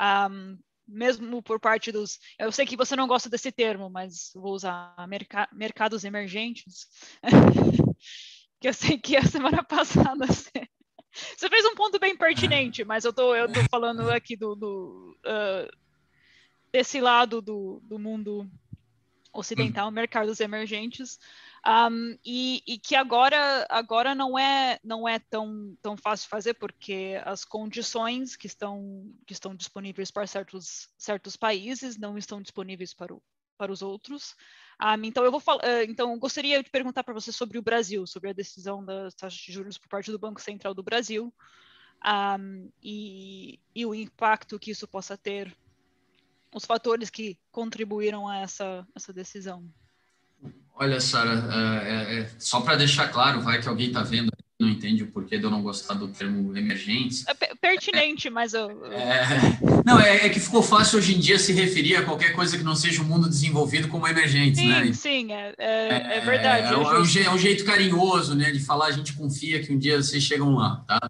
[0.00, 2.18] Um, mesmo por parte dos.
[2.38, 6.86] Eu sei que você não gosta desse termo, mas vou usar merc mercados emergentes.
[8.60, 10.68] que eu sei que a semana passada você,
[11.36, 15.16] você fez um ponto bem pertinente, mas eu tô, eu tô falando aqui do, do
[15.24, 15.76] uh,
[16.72, 18.50] desse lado do, do mundo
[19.32, 19.92] ocidental, hum.
[19.92, 21.18] mercados emergentes,
[21.66, 27.20] um, e, e, que agora, agora não é não é tão, tão fácil fazer porque
[27.24, 33.14] as condições que estão que estão disponíveis para certos certos países não estão disponíveis para,
[33.14, 33.22] o,
[33.56, 34.34] para os outros.
[34.80, 38.06] Um, então, eu vou falar, uh, então, gostaria de perguntar para você sobre o Brasil,
[38.06, 41.32] sobre a decisão das taxas de juros por parte do Banco Central do Brasil
[42.04, 45.56] um, e, e, o impacto que isso possa ter,
[46.52, 49.64] os fatores que contribuíram a essa, essa decisão.
[50.74, 51.32] Olha, Sara,
[51.84, 54.30] é, é, é só para deixar claro, vai que alguém está vendo
[54.64, 57.24] não entende o porquê de eu não gostar do termo emergentes.
[57.26, 58.70] É pertinente, é, mas eu.
[58.92, 62.56] É, não, é, é, que ficou fácil hoje em dia se referir a qualquer coisa
[62.56, 64.92] que não seja o um mundo desenvolvido como emergente, sim, né?
[64.92, 66.72] Sim, é, é, é verdade.
[66.72, 70.02] É, um, jeito, um, jeito carinhoso, né, de falar, a gente confia que um dia
[70.02, 71.00] vocês chegam lá, tá?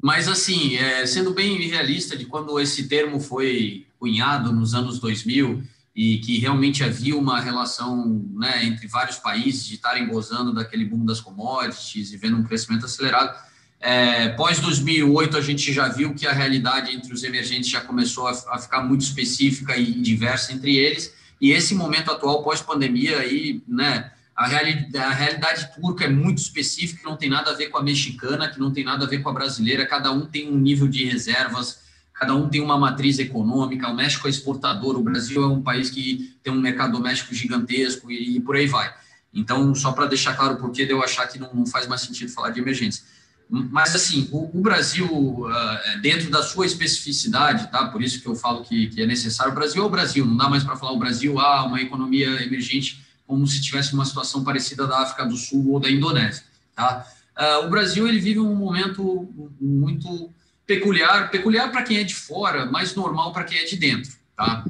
[0.00, 5.62] mas, assim, sendo bem realista de quando esse termo foi cunhado nos anos 2000
[5.94, 11.04] e que realmente havia uma relação né, entre vários países de estarem gozando daquele boom
[11.04, 13.38] das commodities e vendo um crescimento acelerado.
[13.80, 18.26] É, pós 2008 a gente já viu que a realidade entre os emergentes já começou
[18.26, 23.18] a, a ficar muito específica e diversa entre eles e esse momento atual pós pandemia
[23.18, 27.68] aí né a, reali a realidade turca é muito específica não tem nada a ver
[27.68, 30.50] com a mexicana que não tem nada a ver com a brasileira cada um tem
[30.50, 31.83] um nível de reservas
[32.14, 35.90] cada um tem uma matriz econômica, o México é exportador, o Brasil é um país
[35.90, 38.94] que tem um mercado doméstico gigantesco e, e por aí vai.
[39.34, 42.30] Então, só para deixar claro por que eu achar que não, não, faz mais sentido
[42.30, 43.02] falar de emergência.
[43.50, 47.88] Mas, assim, o, o Brasil, uh, dentro da sua especificidade, tá?
[47.88, 50.36] por isso que eu falo que, que, é necessário, o Brasil é o Brasil, não
[50.36, 53.04] dá mais para falar o Brasil, ah, uma economia emergente.
[53.26, 56.44] como se tivesse uma situação parecida da África do Sul ou da Indonésia.
[56.76, 57.04] Tá?
[57.36, 59.28] Uh, o Brasil ele vive um momento
[59.60, 60.32] muito
[60.66, 64.12] peculiar, peculiar para quem é de fora, mas normal para quem é de dentro.
[64.36, 64.64] Tá?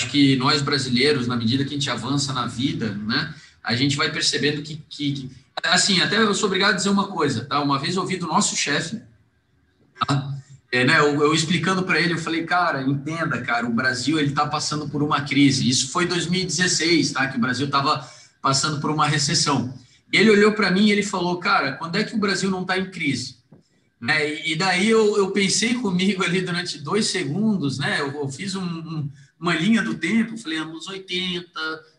[0.00, 3.96] Acho que nós brasileiros, na medida que a gente avança na vida, né, a gente
[3.96, 5.30] vai percebendo que, que,
[5.64, 7.60] assim, até eu sou obrigado a dizer uma coisa, tá?
[7.60, 9.00] Uma vez ouvi do nosso chefe,
[10.06, 10.34] tá?
[10.72, 14.28] é, né, eu, eu explicando para ele, eu falei, cara, entenda, cara, o Brasil ele
[14.28, 15.68] está passando por uma crise.
[15.68, 17.26] Isso foi 2016, tá?
[17.26, 18.08] Que o Brasil estava
[18.40, 19.74] passando por uma recessão.
[20.12, 22.78] Ele olhou para mim e ele falou, cara, quando é que o Brasil não está
[22.78, 23.39] em crise?
[24.00, 24.48] Né?
[24.48, 28.00] E daí eu, eu, pensei comigo ali durante dois segundos, né?
[28.00, 31.50] Eu, eu fiz um, um, uma linha do tempo, falei anos 80,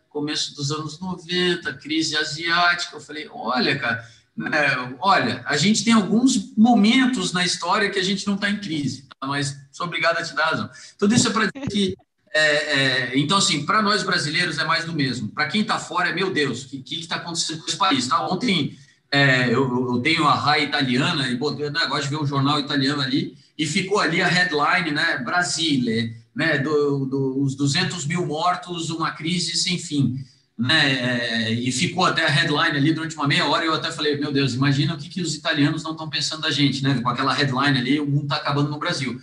[0.09, 2.95] começo dos anos 90, crise asiática.
[2.95, 4.03] Eu falei, olha, cara,
[4.35, 8.57] né, olha, a gente tem alguns momentos na história que a gente não está em
[8.57, 9.27] crise, tá?
[9.27, 10.69] mas sou obrigado a te dar razão.
[10.97, 11.95] Tudo isso é para dizer que
[12.33, 15.27] é, é, então, assim, para nós brasileiros é mais do mesmo.
[15.27, 18.07] Para quem está fora, é meu Deus, o que está acontecendo com esse país?
[18.07, 18.25] Tá?
[18.25, 18.77] Ontem
[19.12, 22.60] é, eu, eu, tenho a RAI italiana e botei, né, gosto de ver o jornal
[22.60, 25.17] italiano ali, e ficou ali a headline, né?
[25.17, 26.58] Brasília, né?
[26.58, 30.17] Do, do, os 200 mil mortos, uma crise sem fim.
[30.58, 34.15] Né, é, e ficou até a headline ali durante uma meia hora, eu até falei,
[34.17, 37.00] meu Deus, imagina o que, que os italianos não estão pensando da gente, né?
[37.02, 39.19] Com aquela headline ali, o mundo está acabando no Brasil.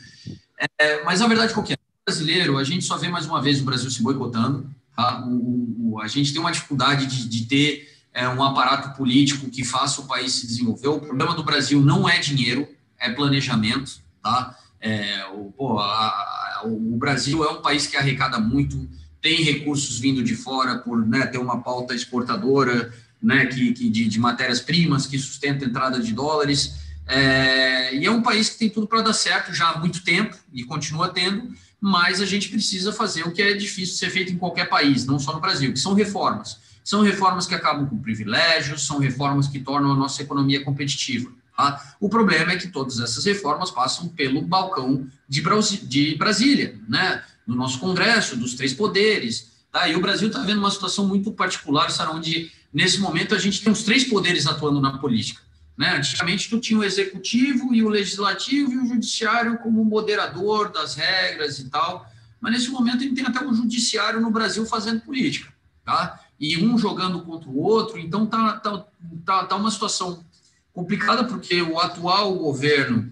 [0.79, 1.79] É, mas a verdade qual que é?
[2.09, 4.68] brasileiro, a gente só vê mais uma vez o Brasil se boicotando.
[4.96, 5.24] Tá?
[5.27, 9.62] O, o, a gente tem uma dificuldade de, de ter é, um aparato político que
[9.62, 10.88] faça o país se desenvolver.
[10.88, 12.66] O problema do Brasil não é dinheiro,
[12.98, 14.00] é planejamento.
[14.20, 14.59] Tá?
[14.81, 18.88] É, o, pô, a, o Brasil é um país que arrecada muito,
[19.22, 24.09] tem recursos vindo de fora por né, ter uma pauta exportadora né, que, que de,
[24.09, 26.74] de matérias-primas que sustenta a entrada de dólares.
[27.07, 30.37] É, e é um país que tem tudo para dar certo já há muito tempo
[30.52, 34.37] e continua tendo, mas a gente precisa fazer o que é difícil ser feito em
[34.38, 36.66] qualquer país, não só no Brasil, que são reformas.
[36.88, 41.31] São reformas que acabam com privilégios, são reformas que tornam a nossa economia competitiva.
[41.55, 41.94] Tá?
[42.01, 45.42] O problema é que todas essas reformas passam pelo balcão de,
[45.83, 47.22] de Brasília, né?
[47.46, 49.51] no nosso Congresso, dos três poderes.
[49.70, 49.87] Tá?
[49.87, 53.62] E o Brasil está vendo uma situação muito particular, sabe, onde, nesse momento, a gente
[53.62, 55.42] tem os três poderes atuando na política.
[55.77, 55.94] Né?
[55.94, 61.59] Antigamente, tu tinha o executivo e o legislativo e o judiciário como moderador das regras
[61.59, 65.53] e tal, mas nesse momento a gente tem até o judiciário no Brasil fazendo política,
[65.85, 66.18] tá?
[66.40, 68.85] E um jogando contra o outro, então tá, tá,
[69.24, 70.24] tá, tá uma situação
[70.72, 73.11] complicada porque o atual governo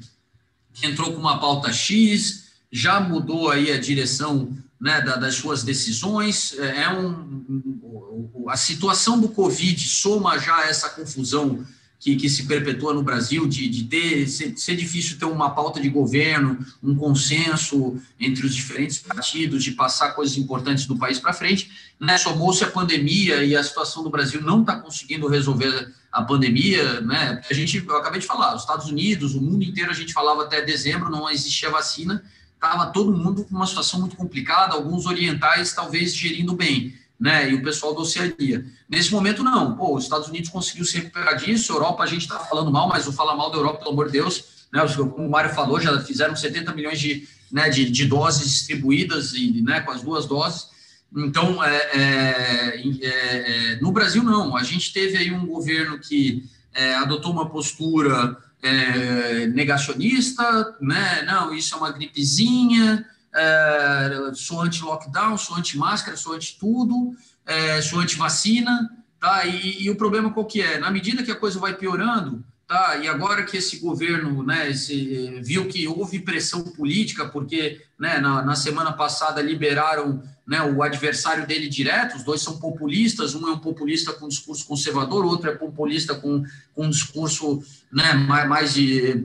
[0.82, 6.54] entrou com uma pauta X já mudou aí a direção né, das suas decisões.
[6.58, 11.66] É, é um, a situação do Covid soma já essa confusão
[12.06, 15.80] que, que se perpetua no Brasil, de, de ter, ser, ser, difícil ter uma pauta
[15.80, 21.32] de governo, um consenso entre os diferentes partidos, de passar coisas importantes do país para
[21.32, 21.68] frente.
[21.98, 22.16] Né?
[22.16, 27.00] Somou-se a pandemia e a situação do Brasil não está conseguindo resolver a pandemia.
[27.00, 27.42] Né?
[27.50, 30.44] A gente, eu acabei de falar, os Estados Unidos, o mundo inteiro, a gente falava
[30.44, 32.22] até dezembro, não existia vacina,
[32.54, 37.54] estava todo mundo com uma situação muito complicada, alguns orientais talvez gerindo bem né, e
[37.54, 38.64] o pessoal da Oceania.
[38.88, 39.76] Nesse momento, não.
[39.76, 43.06] Pô, os Estados Unidos conseguiu se recuperar disso, Europa a gente está falando mal, mas
[43.06, 45.98] o falar mal da Europa, pelo amor de Deus, né, como o Mário falou, já
[46.00, 50.68] fizeram 70 milhões de, né, de, de doses distribuídas e, né, com as duas doses.
[51.16, 54.56] Então, é, é, é, é, no Brasil, não.
[54.56, 61.22] A gente teve aí um governo que é, adotou uma postura é, negacionista, né?
[61.22, 68.90] Não, isso é uma gripezinha, é, sou anti-lockdown, sou anti-máscara, sou anti-tudo, é, sou anti-vacina,
[69.20, 69.44] tá?
[69.44, 70.78] E, e, o problema qual que é?
[70.78, 72.96] Na medida que a coisa vai piorando, tá?
[72.96, 78.42] E agora que esse governo, né, esse, viu que houve pressão política, porque, né, na,
[78.42, 83.52] na semana passada liberaram né, o adversário dele direto, os dois são populistas, um é
[83.52, 87.60] um populista com discurso conservador, outro é populista com, com um discurso
[87.92, 89.20] né, mais, mais de,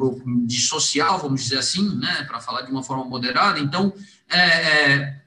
[0.48, 3.60] de social, vamos dizer assim, né, para falar de uma forma moderada.
[3.60, 3.94] Então,
[4.28, 5.22] é, é,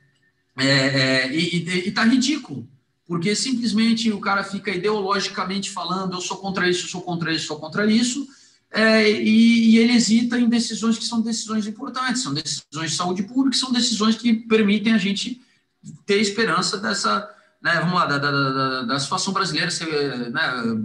[0.59, 2.69] é, é e está ridículo,
[3.07, 7.47] porque simplesmente o cara fica ideologicamente falando: eu sou contra isso, eu sou contra isso,
[7.47, 8.27] sou contra isso.
[8.73, 13.23] É, e, e, ele hesita em decisões que são decisões importantes, são decisões de saúde
[13.23, 15.40] pública, são decisões que permitem a gente
[16.07, 17.29] ter esperança dessa,
[17.63, 20.43] né, vamos lá, da, da, da, da situação brasileira ser, né,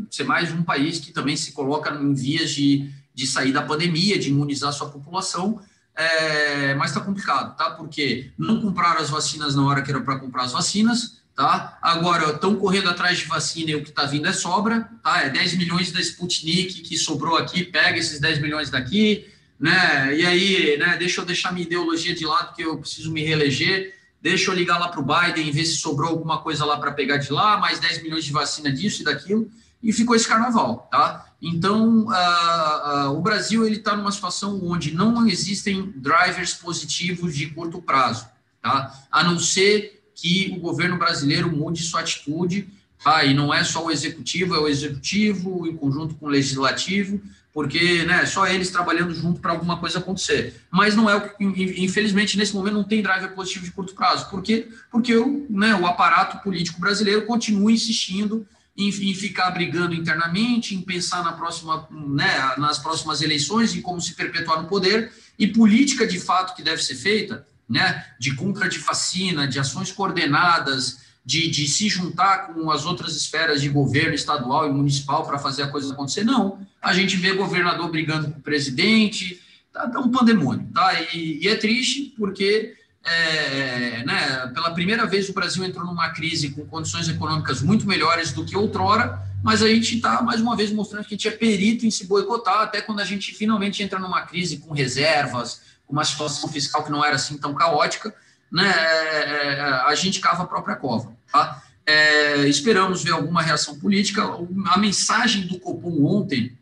[0.10, 4.18] ser mais um país que também se coloca em vias de, de sair da pandemia,
[4.18, 5.62] de imunizar sua população,
[5.96, 7.72] é, mas está complicado, tá?
[7.72, 11.78] Porque não compraram as vacinas na hora que era para comprar as vacinas, tá?
[11.82, 15.24] Agora estão correndo atrás de vacina e o que está vindo é sobra, tá?
[15.24, 19.28] É 10 milhões da Sputnik que sobrou aqui, pega esses 10 milhões daqui,
[19.60, 20.16] né?
[20.18, 23.99] E aí, né, deixa eu deixar minha ideologia de lado que eu preciso me reeleger
[24.22, 26.92] deixa eu ligar lá para o Biden e ver se sobrou alguma coisa lá para
[26.92, 29.50] pegar de lá, mais 10 milhões de vacina disso e daquilo,
[29.82, 31.26] e ficou esse carnaval, tá?
[31.42, 37.48] Então, uh, uh, o Brasil ele está numa situação onde não existem drivers positivos de
[37.48, 38.28] curto prazo,
[38.62, 38.94] tá?
[39.10, 42.68] A não ser que o governo brasileiro mude sua atitude,
[43.02, 43.24] tá?
[43.24, 47.22] E não é só o executivo, é o executivo em conjunto com o legislativo,
[47.54, 50.62] porque né, só eles trabalhando junto para alguma coisa acontecer.
[50.70, 54.30] Mas não é o que, infelizmente, nesse momento não tem driver positivo de curto prazo.
[54.30, 54.68] Por quê?
[54.92, 58.46] Porque o, né, o aparato político brasileiro continua insistindo
[58.78, 64.00] em, em, ficar brigando internamente, em pensar na próxima, né, nas próximas eleições e como
[64.00, 68.70] se perpetuar no poder, e política de fato que deve ser feita, né, de compra
[68.70, 74.14] de vacina, de ações coordenadas, de, de se juntar com as outras esferas de governo
[74.14, 76.24] estadual e municipal para fazer a coisa acontecer.
[76.24, 79.42] Não, a gente vê governador brigando com o presidente,
[79.72, 80.94] tá, tá um pandemônio, tá?
[81.14, 86.50] E, e é triste porque é, né, pela primeira vez o Brasil entrou numa crise
[86.50, 90.72] com condições econômicas muito melhores do que outrora, mas a gente está mais uma vez
[90.72, 94.00] mostrando que a gente é perito em se boicotar, até quando a gente finalmente entra
[94.00, 98.14] numa crise com reservas, com uma situação fiscal que não era assim tão caótica,
[98.52, 101.16] né, é, é, a gente cava a própria cova.
[101.32, 101.62] Tá?
[101.86, 104.24] É, esperamos ver alguma reação política.
[104.68, 106.58] A mensagem do Copom ontem,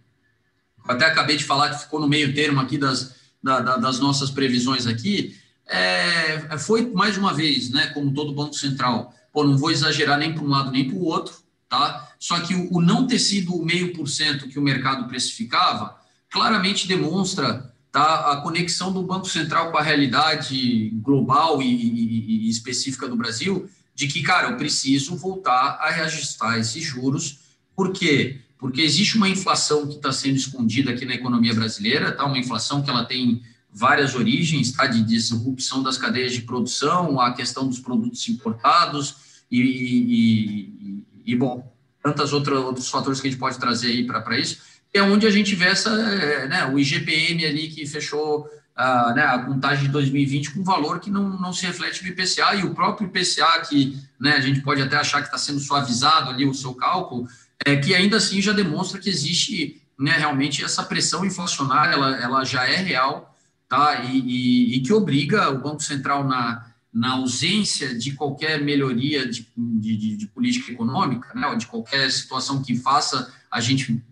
[0.88, 4.30] até acabei de falar que ficou no meio termo aqui das, da, da, das nossas
[4.30, 9.70] previsões aqui, é, foi mais uma vez, né, como todo Banco Central, pô, não vou
[9.70, 11.36] exagerar nem para um lado nem para o outro,
[11.68, 12.10] tá?
[12.18, 15.98] Só que o, o não ter sido o meio por cento que o mercado precificava,
[16.30, 22.50] claramente demonstra tá, a conexão do Banco Central com a realidade global e, e, e
[22.50, 27.40] específica do Brasil, de que, cara, eu preciso voltar a reajustar esses juros,
[27.76, 28.42] por quê?
[28.60, 32.24] Porque existe uma inflação que está sendo escondida aqui na economia brasileira, tá?
[32.26, 33.42] Uma inflação que ela tem
[33.74, 34.86] várias origens, tá?
[34.86, 39.16] de disrupção das cadeias de produção, a questão dos produtos importados
[39.52, 41.72] e, e, e bom,
[42.04, 44.60] tantas outros fatores que a gente pode trazer aí para isso,
[44.94, 49.24] é onde a gente vê essa, é, né, o IGPM ali que fechou a, né,
[49.24, 52.74] a contagem de 2020 com valor que não, não se reflete no IPCA e o
[52.74, 56.54] próprio IPCA que né, a gente pode até achar que está sendo suavizado ali o
[56.54, 57.28] seu cálculo,
[57.66, 62.44] é que ainda assim já demonstra que existe né, realmente essa pressão inflacionária, ela, ela
[62.44, 63.36] já é real,
[63.68, 64.04] tá?
[64.04, 69.48] E, e, e, que obriga o Banco Central, na, na ausência de qualquer melhoria de,
[69.56, 74.04] de, de, política econômica, né, de qualquer situação que faça a gente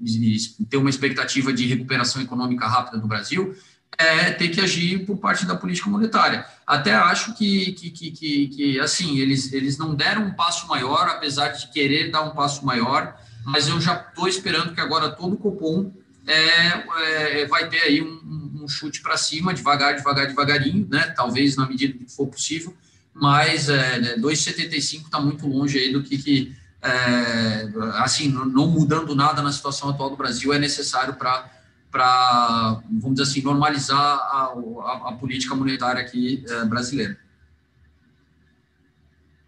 [0.70, 3.56] ter uma expectativa de recuperação econômica rápida do Brasil,
[3.98, 6.46] é ter que agir por parte da política monetária.
[6.68, 11.08] Até acho que, que, que, que, que assim, eles, eles não deram um passo maior,
[11.08, 13.16] apesar de querer dar um passo maior,
[13.46, 15.92] mas eu já estou esperando que agora todo o Copom
[16.28, 21.14] é, é, vai ter aí um, um chute para cima, devagar, devagar, devagarinho, né?
[21.16, 22.76] Talvez na medida que for possível,
[23.14, 26.56] mas é, 2,75 está muito longe aí do que, que
[26.86, 31.52] é, assim, não mudando nada na situação atual do Brasil, é necessário para
[31.96, 37.18] para, vamos dizer assim, normalizar a, a, a política monetária aqui é, brasileira.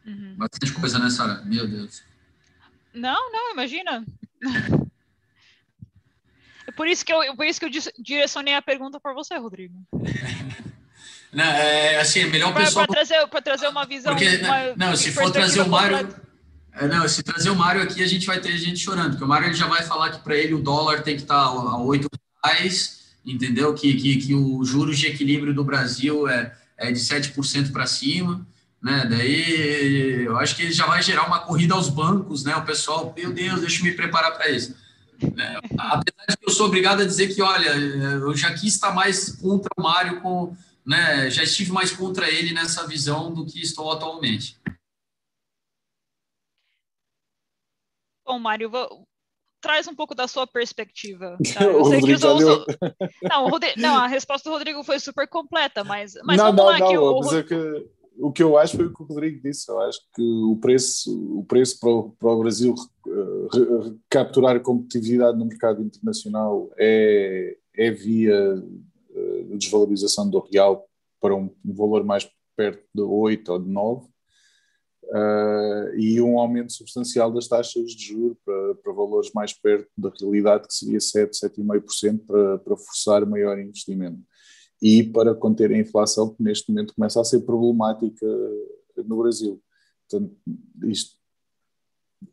[0.06, 0.34] Uhum.
[0.38, 1.42] Bastante coisa, né, Sara?
[1.44, 2.02] Meu Deus.
[2.94, 4.06] Não, não, imagina.
[6.66, 9.74] É por isso que eu, por isso que eu direcionei a pergunta para você, Rodrigo.
[11.32, 12.86] Não, é, assim, é melhor o pessoal...
[12.86, 14.14] Para trazer, trazer uma visão...
[14.14, 16.08] Porque, uma, não, se for trazer o Mário...
[16.80, 19.28] É, não, se trazer o Mário aqui, a gente vai ter gente chorando, porque o
[19.28, 21.82] Mário ele já vai falar que para ele o dólar tem que estar tá a
[21.82, 22.08] 8
[22.46, 23.74] reais, entendeu?
[23.74, 28.46] Que, que, que o juros de equilíbrio do Brasil é, é de 7% para cima,
[28.82, 29.08] né?
[29.10, 32.56] Daí eu acho que já vai gerar uma corrida aos bancos, né?
[32.56, 34.76] O pessoal, meu Deus, deixa eu me preparar para isso.
[35.20, 38.94] É, apesar de que eu sou obrigado a dizer que, olha, eu já quis estar
[38.94, 40.56] mais contra o Mário, com,
[40.86, 44.57] né, já estive mais contra ele nessa visão do que estou atualmente.
[48.28, 49.08] Bom, Mário, vou...
[49.62, 51.38] traz um pouco da sua perspectiva.
[51.54, 51.64] Tá?
[51.66, 52.66] Eu sei que usou...
[53.24, 53.80] não, Rodrigo...
[53.80, 56.90] não, a resposta do Rodrigo foi super completa, mas, mas não, vamos não, lá não,
[56.90, 57.20] que o...
[57.20, 59.70] Mas é que o que eu acho foi o que o Rodrigo disse.
[59.70, 65.38] Eu acho que o preço, o preço para, o, para o Brasil uh, capturar competitividade
[65.38, 70.88] no mercado internacional é, é via uh, desvalorização do real
[71.20, 74.08] para um, um, valor mais perto de 8 ou de 9
[75.10, 80.12] uh, e um aumento substancial das taxas de juros para, para valores mais perto da
[80.20, 84.20] realidade, que seria 7, 7,5% para, para forçar maior investimento.
[84.82, 88.26] E para conter a inflação que neste momento começa a ser problemática
[88.97, 89.62] no Brasil.
[90.08, 90.36] Portanto,
[90.86, 91.16] isto,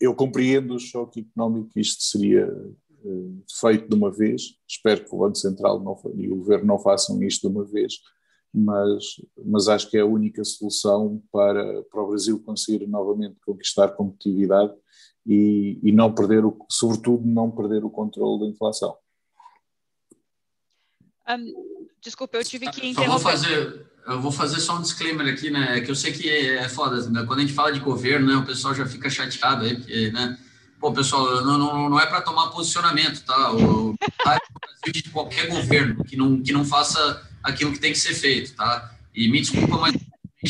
[0.00, 2.46] eu compreendo o choque económico que isto seria
[3.04, 6.78] uh, feito de uma vez, espero que o Banco Central não, e o Governo não
[6.78, 7.94] façam isto de uma vez
[8.54, 13.88] mas, mas acho que é a única solução para, para o Brasil conseguir novamente conquistar
[13.88, 14.72] competitividade
[15.26, 18.96] e, e não perder, o, sobretudo, não perder o controle da inflação.
[21.28, 23.04] Um, desculpa, eu tive que interromper.
[23.04, 25.80] Só vou fazer, eu vou fazer só um disclaimer aqui, né?
[25.80, 27.24] Que eu sei que é, é foda, né?
[27.26, 28.36] quando a gente fala de governo, né?
[28.36, 30.38] O pessoal já fica chateado aí, porque, né?
[30.78, 33.52] Pô, pessoal, não, não, não é para tomar posicionamento, tá?
[33.52, 33.94] O,
[34.92, 38.92] de qualquer governo que não, que não faça aquilo que tem que ser feito, tá?
[39.14, 39.94] E me desculpa, mas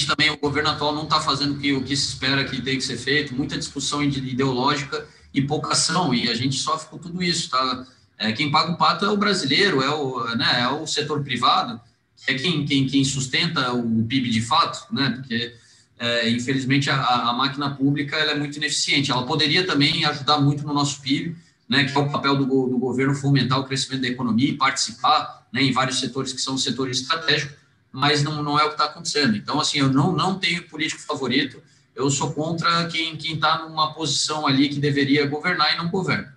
[0.07, 2.79] também o governo atual não está fazendo o que, o que se espera que tem
[2.79, 7.23] que ser feito, muita discussão ideológica e pouca ação, e a gente sofre com tudo
[7.23, 7.85] isso, tá?
[8.17, 11.81] É, quem paga o pato é o brasileiro, é o, né, é o setor privado,
[12.29, 15.11] é quem, quem, quem sustenta o PIB de fato, né?
[15.11, 15.55] Porque,
[15.99, 19.11] é, infelizmente, a, a, máquina pública ela é muito ineficiente.
[19.11, 21.37] Ela poderia também ajudar muito no nosso PIB,
[21.69, 21.85] né?
[21.85, 25.63] Que é o papel do, do governo fomentar o crescimento da economia e participar né,
[25.63, 27.57] em vários setores que são setores estratégicos,
[27.93, 29.37] mas não, não é o que está acontecendo.
[29.37, 31.63] Então, assim, eu não, não tenho político favorito,
[31.95, 36.37] eu sou contra quem está numa posição ali que deveria governar e não governa.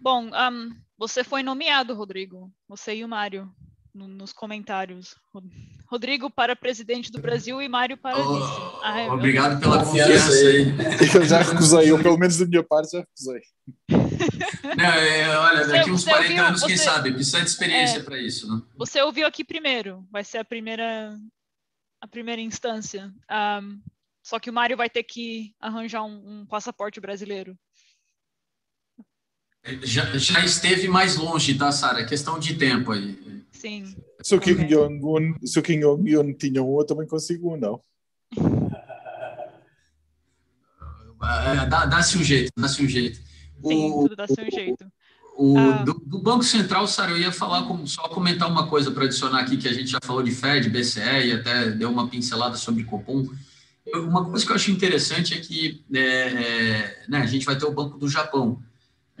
[0.00, 3.52] Bom, um, você foi nomeado, Rodrigo, você e o Mário,
[3.92, 5.16] no, nos comentários.
[5.88, 8.80] Rodrigo para presidente do Brasil e Mário para oh, vice.
[8.82, 10.66] Ai, obrigado pela confiança aí.
[11.14, 13.40] Eu já recusei, eu pelo menos da minha parte já recusei.
[14.76, 18.02] Não, é, olha, daqui uns 40 ouviu, anos, você, quem sabe, precisa de experiência é,
[18.02, 18.54] para isso.
[18.54, 18.62] Né?
[18.76, 21.18] Você ouviu aqui primeiro, vai ser a primeira,
[22.02, 23.10] a primeira instância.
[23.62, 23.80] Um,
[24.22, 27.58] só que o Mário vai ter que arranjar um, um passaporte brasileiro.
[29.82, 32.00] Já, já esteve mais longe, tá, Sara?
[32.00, 33.18] É questão de tempo aí.
[33.52, 33.96] Sim.
[34.22, 34.66] Se o Kim okay.
[34.66, 37.80] Jong-un Kim Jong tinha um, eu também consigo um, não.
[41.20, 43.18] É, dá-se um jeito, dá-se um jeito.
[43.64, 44.86] Sim, o, tudo dá-se um jeito.
[45.36, 45.84] O, ah.
[45.84, 49.40] do, do, Banco Central, Sara, eu ia falar, como, só comentar uma coisa para adicionar
[49.40, 52.84] aqui, que a gente já falou de Fed, BCE e até deu uma pincelada sobre
[52.84, 53.24] Copom.
[53.94, 57.64] Uma coisa que eu acho interessante é que é, é, né, a gente vai ter
[57.64, 58.60] o Banco do Japão.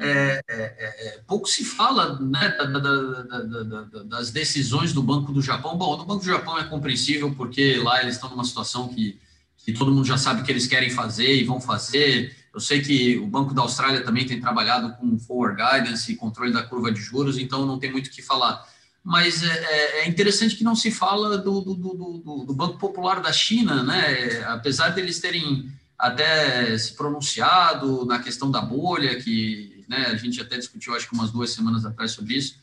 [0.00, 5.32] É, é, é, é, pouco se fala né, da, da, da, das decisões do Banco
[5.32, 5.76] do Japão.
[5.76, 9.18] Bom, no Banco do Japão é compreensível, porque lá eles estão numa situação que,
[9.56, 12.32] que todo mundo já sabe que eles querem fazer e vão fazer.
[12.54, 16.52] Eu sei que o Banco da Austrália também tem trabalhado com forward guidance e controle
[16.52, 18.64] da curva de juros, então não tem muito o que falar.
[19.02, 23.20] Mas é, é, é interessante que não se fala do, do, do, do Banco Popular
[23.20, 24.44] da China, né?
[24.46, 30.06] apesar deles terem até se pronunciado na questão da bolha, que né?
[30.06, 32.60] A gente até discutiu, acho que umas duas semanas atrás sobre isso.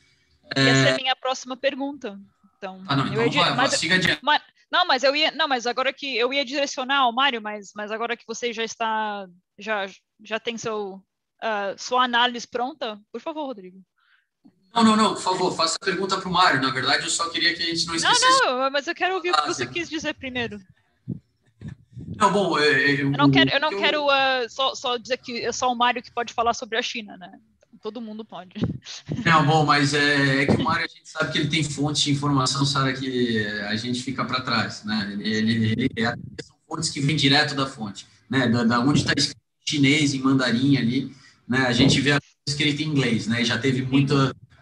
[0.56, 0.70] É...
[0.70, 2.20] Essa é a minha próxima pergunta.
[2.58, 4.20] Então, ah, não, então vai, mas, siga adiante.
[4.24, 7.72] Mas, não, mas eu ia, não, mas agora que eu ia direcionar ao Mário, mas,
[7.76, 9.86] mas agora que você já está, já,
[10.24, 10.96] já tem seu,
[11.44, 13.80] uh, sua análise pronta, por favor, Rodrigo.
[14.74, 16.62] Não, não, não, por favor, faça a pergunta para o Mário.
[16.62, 18.46] Na verdade, eu só queria que a gente não esquecesse.
[18.46, 20.60] Não, não, mas eu quero ouvir o que você quis dizer primeiro.
[22.18, 23.80] Não, bom, é, é, eu, eu não quero, eu não eu...
[23.80, 26.82] quero uh, só, só dizer que é só o Mário que pode falar sobre a
[26.82, 27.32] China, né?
[27.82, 28.56] Todo mundo pode.
[29.24, 32.02] Não, bom, mas é, é que o Mário a gente sabe que ele tem fontes
[32.02, 35.10] de informação, sabe que a gente fica para trás, né?
[35.14, 38.48] Ele, ele, ele é, são fontes que vêm direto da fonte, né?
[38.48, 41.16] Da, da onde está escrito em chinês, em mandarim ali,
[41.48, 41.68] né?
[41.68, 43.44] A gente vê escrito em inglês, né?
[43.44, 44.16] Já teve muito,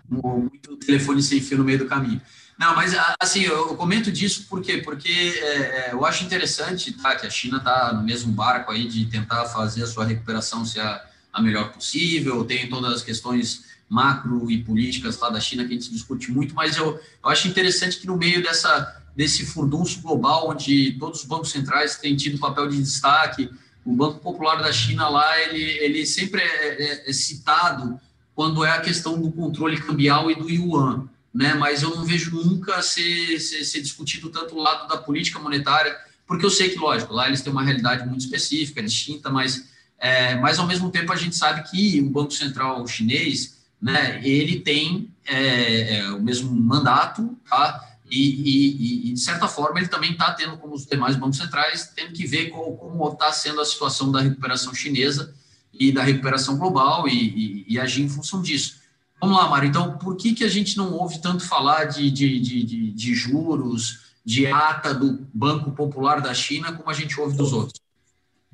[0.10, 2.22] muito telefone sem fio no meio do caminho.
[2.58, 4.78] Não, mas assim, eu comento disso por quê?
[4.78, 8.88] Porque é, é, eu acho interessante tá, que a China está no mesmo barco aí
[8.88, 13.66] de tentar fazer a sua recuperação ser a, a, melhor possível, tem todas as questões
[13.90, 17.48] macro e políticas lá da China que a gente discute muito, mas eu, eu acho
[17.48, 22.40] interessante que no meio dessa, desse furdunço global, onde todos os bancos centrais têm tido
[22.40, 23.50] papel de destaque,
[23.84, 28.00] o Banco Popular da China lá, ele, ele sempre é, é, é citado
[28.34, 31.54] quando é a questão do controle cambial e do yuan né?
[31.56, 35.98] Mas eu não vejo nunca ser, ser, ser, discutido tanto o lado da política monetária,
[36.28, 40.36] porque eu sei que, lógico, lá eles têm uma realidade muito específica, distinta, mas, é,
[40.36, 44.22] mas ao mesmo tempo a gente sabe que o Banco Central chinês, né?
[44.24, 47.90] Ele tem é, é, o mesmo mandato, tá?
[48.10, 51.92] E, e, e, de certa forma ele também está tendo, como os demais bancos centrais,
[51.96, 55.34] tendo que ver como está sendo a situação da recuperação chinesa
[55.74, 58.83] e da recuperação global e, e agir em função disso.
[59.24, 59.70] Vamos lá, Mário.
[59.70, 64.14] Então, por que, que a gente não ouve tanto falar de, de, de, de, juros,
[64.26, 67.80] de ata do Banco Popular da China, como a gente ouve dos outros?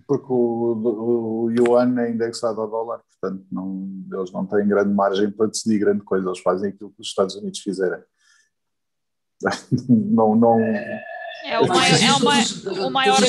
[0.07, 5.32] Porque o, o yuan é indexado ao dólar, portanto, não, eles não têm grande margem
[5.32, 7.99] para decidir grande coisa, eles fazem aquilo que os Estados Unidos fizerem.
[9.89, 10.59] Não, não.
[10.59, 12.45] É o maior, é o maior,
[12.86, 13.22] o maior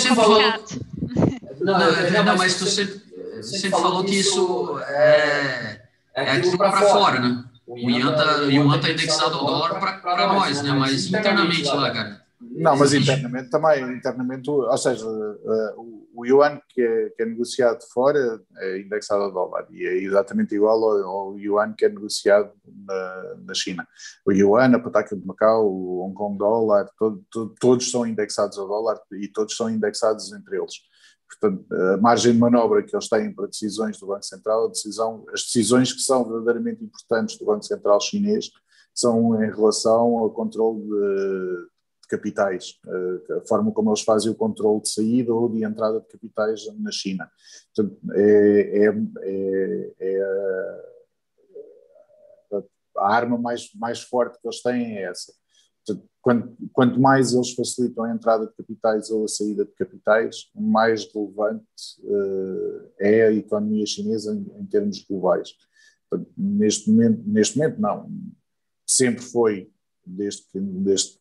[1.60, 3.00] Não, não, não, mas tu sempre,
[3.40, 5.79] sempre falou que isso é
[6.22, 7.44] é, é aquilo para fora, fora, né?
[7.66, 10.72] o Yuan está tá indexado ao dólar para nós, né?
[10.72, 12.20] Mas internamente lá, cara.
[12.40, 17.82] Não, mas internamente também, internamente, ou seja, uh, o yuan que é, que é, negociado
[17.92, 22.50] fora é indexado ao dólar e é exatamente igual ao, ao yuan que é negociado
[22.66, 23.86] na, na, China.
[24.26, 28.58] O yuan, a pataca de Macau, o Hong Kong dólar, todo, todo, todos são indexados
[28.58, 30.74] ao dólar e todos são indexados entre eles.
[31.40, 35.42] Portanto, a margem de manobra que eles têm para decisões do Banco Central, decisão, as
[35.42, 38.50] decisões que são verdadeiramente importantes do Banco Central chinês
[38.94, 40.88] são em relação ao controle de,
[42.02, 46.00] de capitais, eh, a forma como eles fazem o controle de saída ou de entrada
[46.00, 47.30] de capitais na China.
[47.74, 50.22] Portanto, é, é, é, é
[52.98, 55.32] a, arma mais, mais forte que eles têm é essa
[56.22, 61.10] quanto, quanto, mais eles facilitam a entrada de capitais ou a saída de capitais, mais
[61.12, 61.64] relevante
[62.04, 65.54] uh, é a economia chinesa em, em termos globais.
[66.08, 68.10] Portanto, neste momento, neste momento não,
[68.86, 69.70] sempre foi
[70.04, 71.20] desde, desde,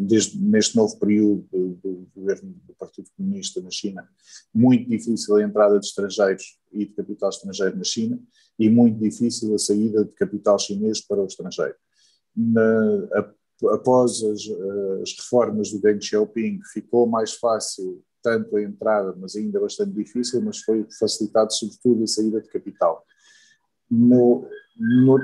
[0.00, 4.08] desde neste novo período do, do, governo do Partido Comunista na China,
[4.52, 8.20] muito difícil a entrada de estrangeiros e de capital estrangeiro na China
[8.58, 11.74] e muito difícil a saída de capital chinês para o estrangeiro.
[12.36, 13.32] Na, a,
[13.70, 14.40] após as,
[15.02, 20.40] as reformas do Deng Xiaoping, ficou mais fácil tanto a entrada, mas ainda bastante difícil,
[20.40, 23.04] mas foi facilitado sobretudo a saída de capital.
[23.90, 24.48] No,
[24.78, 25.18] no,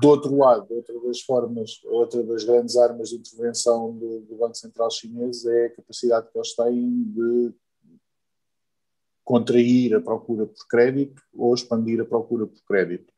[0.00, 4.54] do outro lado, outra das formas, outra das grandes armas de intervenção do, do Banco
[4.54, 7.52] Central Chinês é a capacidade que eles têm de
[9.24, 13.12] contrair a procura por crédito ou expandir a procura por crédito.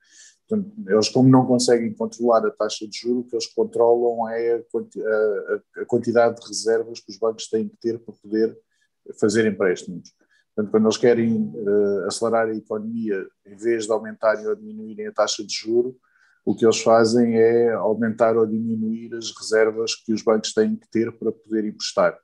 [0.51, 4.55] Portanto, eles, como não conseguem controlar a taxa de juros, o que eles controlam é
[4.55, 8.59] a, a, quantidade de reservas que os bancos têm que ter para poder
[9.21, 10.13] fazer empréstimos.
[10.53, 15.13] Portanto, quando eles querem uh, acelerar a economia, em vez de aumentarem ou diminuírem a
[15.13, 15.97] taxa de juro,
[16.45, 20.91] o que eles fazem é aumentar ou diminuir as reservas que os bancos têm que
[20.91, 22.19] ter para poder emprestar.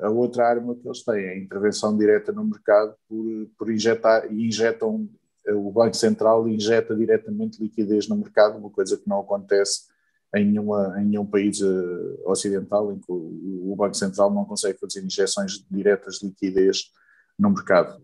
[0.00, 4.32] A outra arma que eles têm é a intervenção direta no mercado por, por injetar,
[4.32, 5.08] e injetam
[5.52, 9.88] o Banco Central injeta diretamente liquidez no mercado, uma coisa que não acontece
[10.34, 15.04] em, nenhuma, em nenhum país uh, ocidental, em que o, Banco Central não consegue fazer
[15.04, 16.90] injeções diretas de liquidez
[17.38, 18.00] no mercado.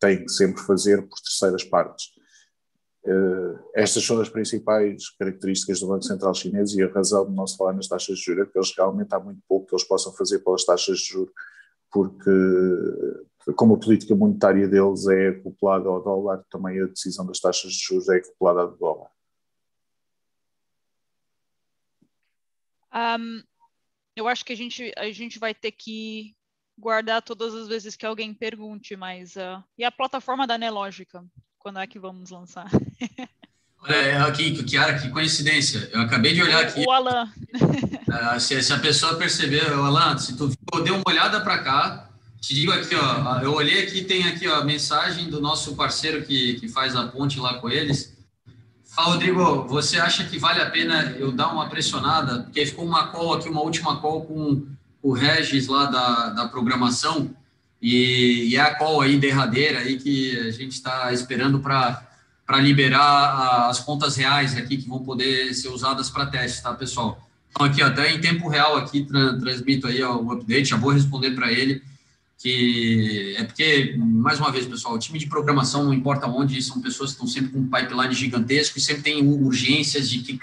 [0.00, 2.06] Tem que sempre fazer por terceiras partes.
[3.04, 7.46] Uh, estas são as principais características do Banco Central chinês e a razão de não
[7.46, 9.84] se falar nas taxas de juros é que eles realmente há muito pouco que eles
[9.84, 11.32] possam fazer pelas taxas de juros,
[11.90, 12.30] porque
[13.56, 17.78] como a política monetária deles é acoplada ao dólar, também a decisão das taxas de
[17.78, 19.10] juros é acoplada ao dólar.
[22.92, 23.42] Um,
[24.16, 26.34] eu acho que a gente, a gente vai ter que
[26.76, 31.24] guardar todas as vezes que alguém pergunte, mas uh, e a plataforma da Nelógica?
[31.58, 32.68] Quando é que vamos lançar?
[33.80, 35.88] Olha, aqui, Kiara, que coincidência.
[35.92, 36.84] Eu acabei de olhar aqui.
[36.84, 37.32] O Alan.
[37.54, 40.48] Uh, se, se, a pessoa perceber, Alan, se tu
[40.82, 42.07] deu uma olhada para cá,
[42.40, 46.24] te digo aqui, ó, eu olhei aqui, tem aqui ó, a mensagem do nosso parceiro
[46.24, 48.16] que, que faz a ponte lá com eles.
[48.84, 52.42] Fala, Rodrigo, você acha que vale a pena eu dar uma pressionada?
[52.42, 54.66] Porque ficou uma call aqui, uma última call com
[55.02, 57.30] o Regis lá da, da programação,
[57.80, 62.04] e, e é a call aí derradeira aí que a gente está esperando para
[62.44, 67.22] para liberar as contas reais aqui que vão poder ser usadas para teste, tá, pessoal?
[67.50, 71.32] Então, aqui, até em tempo real aqui, transmito aí ó, o update, já vou responder
[71.32, 71.82] para ele
[72.38, 76.80] que é porque, mais uma vez, pessoal, o time de programação, não importa onde, são
[76.80, 80.38] pessoas que estão sempre com um pipeline gigantesco e sempre tem urgências de, que,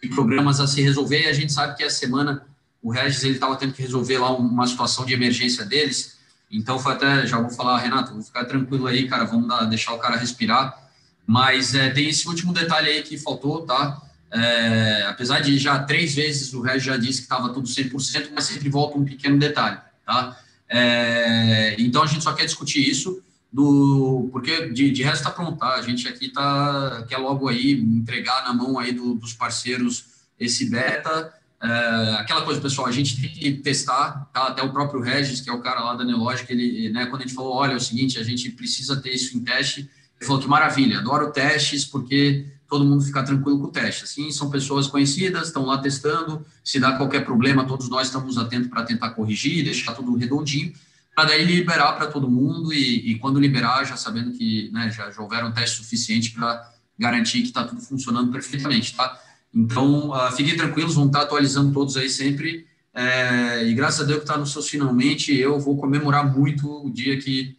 [0.00, 2.46] de programas a se resolver, e a gente sabe que essa semana
[2.80, 6.18] o Regis estava tendo que resolver lá uma situação de emergência deles,
[6.48, 9.92] então foi até, já vou falar, Renato, vou ficar tranquilo aí, cara, vamos dar, deixar
[9.92, 10.88] o cara respirar,
[11.26, 14.00] mas é, tem esse último detalhe aí que faltou, tá?
[14.30, 18.44] É, apesar de já três vezes o Regis já disse que estava tudo 100%, mas
[18.44, 20.38] sempre volta um pequeno detalhe, tá?
[20.76, 23.22] É, então a gente só quer discutir isso,
[23.52, 25.74] do, porque de, de resto está pronto, tá?
[25.76, 30.06] A gente aqui tá, quer logo aí entregar na mão aí do, dos parceiros
[30.36, 31.32] esse beta.
[31.62, 34.48] É, aquela coisa, pessoal, a gente tem que testar, tá?
[34.48, 37.24] Até o próprio Regis, que é o cara lá da Nelogic, ele, né, quando a
[37.24, 40.42] gente falou, olha, é o seguinte, a gente precisa ter isso em teste, ele falou
[40.42, 44.02] que maravilha, adoro testes, porque todo mundo ficar tranquilo com o teste.
[44.02, 48.68] Assim, são pessoas conhecidas, estão lá testando, se dá qualquer problema, todos nós estamos atentos
[48.68, 50.72] para tentar corrigir, deixar tudo redondinho,
[51.14, 55.08] para daí liberar para todo mundo e, e, quando liberar, já sabendo que né, já,
[55.08, 56.68] já houveram testes suficientes para
[56.98, 59.20] garantir que está tudo funcionando perfeitamente, tá?
[59.54, 64.04] Então, uh, fiquem tranquilos, vão estar tá atualizando todos aí sempre, é, e graças a
[64.04, 67.56] Deus que está nos seus finalmente, eu vou comemorar muito o dia que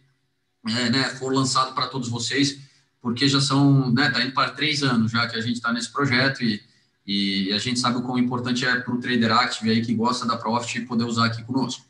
[0.68, 2.65] é, né, for lançado para todos vocês,
[3.06, 5.92] porque já são, né, tá indo para três anos já que a gente está nesse
[5.92, 6.60] projeto e,
[7.06, 10.26] e a gente sabe o quão importante é para o trader active aí que gosta
[10.26, 11.86] da Profit poder usar aqui conosco.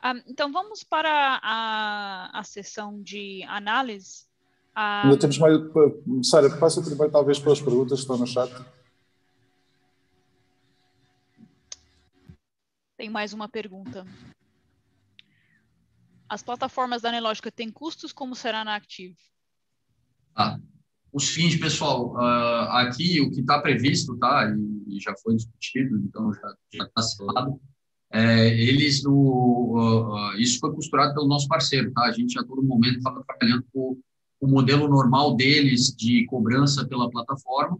[0.00, 4.26] Ah, então vamos para a, a sessão de análise.
[4.72, 5.58] Ah, Ainda temos mais.
[6.22, 8.52] Sara, passa primeiro talvez pelas perguntas que estão no chat.
[12.96, 14.06] Tem mais uma pergunta.
[16.28, 19.16] As plataformas da Nelogica têm custos como será na Active?
[20.34, 20.58] Ah,
[21.12, 25.96] o seguinte, pessoal, uh, aqui o que está previsto, tá, e, e, já foi discutido,
[25.98, 27.60] então já está selado,
[28.12, 32.44] é, eles, no, uh, uh, isso foi costurado pelo nosso parceiro, tá, a gente a
[32.44, 33.98] todo momento estava trabalhando com
[34.40, 37.78] o modelo normal deles de cobrança pela plataforma,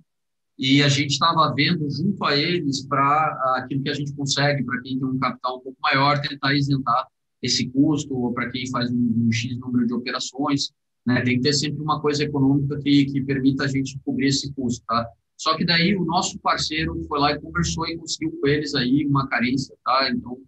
[0.59, 4.81] e a gente estava vendo junto a eles para aquilo que a gente consegue, para
[4.81, 7.07] quem tem um capital um pouco maior, tentar isentar
[7.47, 10.73] esse custo, ou para quem faz um, um, X número de operações,
[11.07, 14.53] né, tem que ter sempre uma coisa econômica que, que permita a gente cobrir esse
[14.53, 15.09] custo, tá?
[15.37, 19.07] Só que daí o nosso parceiro foi lá e conversou e conseguiu com eles aí
[19.07, 20.11] uma carência, tá?
[20.11, 20.39] Então,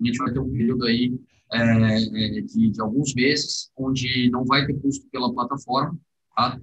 [0.00, 1.14] a gente vai ter um período aí
[1.52, 5.98] é, de, de alguns meses, onde não vai ter custo pela plataforma,
[6.34, 6.60] tá?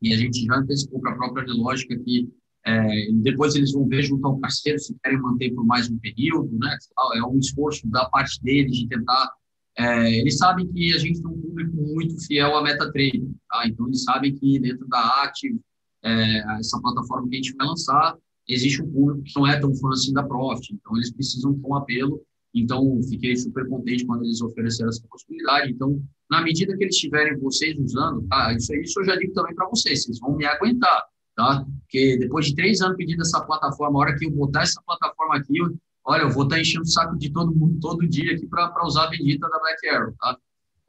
[0.00, 2.28] e a gente já antecipou para a própria lógica que
[2.66, 6.56] é, depois eles vão ver junto ao parceiro se querem manter por mais um período,
[6.58, 6.76] né?
[7.14, 9.32] É um esforço da parte deles de tentar.
[9.76, 13.66] É, eles sabem que a gente tem um público muito fiel à MetaTrader, tá?
[13.66, 15.60] Então eles sabem que dentro da Active,
[16.02, 18.16] é, essa plataforma que a gente vai lançar,
[18.48, 21.66] existe um público que não é tão fã assim da Profit, então eles precisam ter
[21.66, 22.22] um apelo.
[22.54, 25.70] Então fiquei super contente quando eles ofereceram essa possibilidade.
[25.70, 28.52] Então na medida que eles estiverem vocês usando, tá?
[28.52, 31.04] Isso, isso eu já digo também para vocês, vocês vão me aguentar,
[31.38, 31.64] tá?
[31.82, 35.36] Porque depois de três anos pedindo essa plataforma, a hora que eu botar essa plataforma
[35.36, 35.72] aqui, eu,
[36.04, 38.84] olha, eu vou estar tá enchendo o saco de todo mundo todo dia aqui para
[38.84, 40.36] usar a bendita da Black Arrow, tá?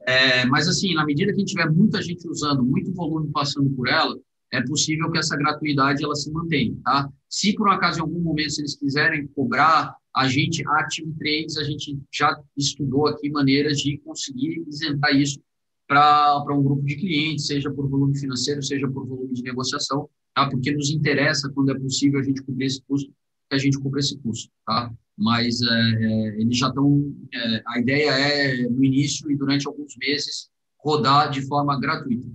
[0.08, 4.18] É, mas assim, na medida que tiver muita gente usando, muito volume passando por ela,
[4.52, 7.08] é possível que essa gratuidade ela se mantenha, tá?
[7.28, 11.58] Se por um acaso em algum momento eles quiserem cobrar a gente, a Active Trades,
[11.58, 15.40] a gente já estudou aqui maneiras de conseguir isentar isso
[15.86, 20.48] para um grupo de clientes, seja por volume financeiro, seja por volume de negociação, tá?
[20.48, 23.10] Porque nos interessa, quando é possível, a gente cobrir esse custo,
[23.48, 24.92] que a gente cubra esse custo, tá?
[25.16, 29.96] Mas é, é, eles já estão, é, a ideia é, no início e durante alguns
[29.96, 32.26] meses, rodar de forma gratuita.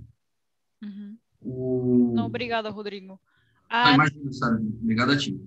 [0.82, 1.16] Uhum.
[1.40, 2.12] O...
[2.14, 3.18] Não, obrigada, Rodrigo.
[3.68, 4.60] Ah, ah, imagina, Sara.
[4.60, 5.40] Obrigado a ti.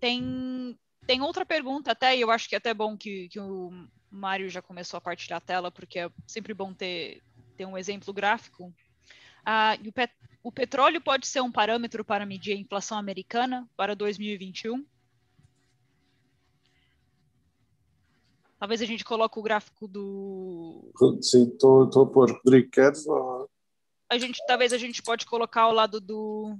[0.00, 0.76] Tem
[1.06, 3.72] tem outra pergunta até, e eu acho que é até bom que, que o
[4.08, 7.20] Mário já começou a partilhar a tela, porque é sempre bom ter,
[7.56, 8.72] ter um exemplo gráfico.
[9.44, 10.12] Ah, o, pet,
[10.42, 14.84] o petróleo pode ser um parâmetro para medir a inflação americana para 2021?
[18.60, 20.92] Talvez a gente coloque o gráfico do.
[21.22, 22.30] Sim, estou a pôr.
[22.44, 23.06] Rodrigo, queres?
[24.10, 26.54] A gente, talvez a gente pode colocar ao lado do.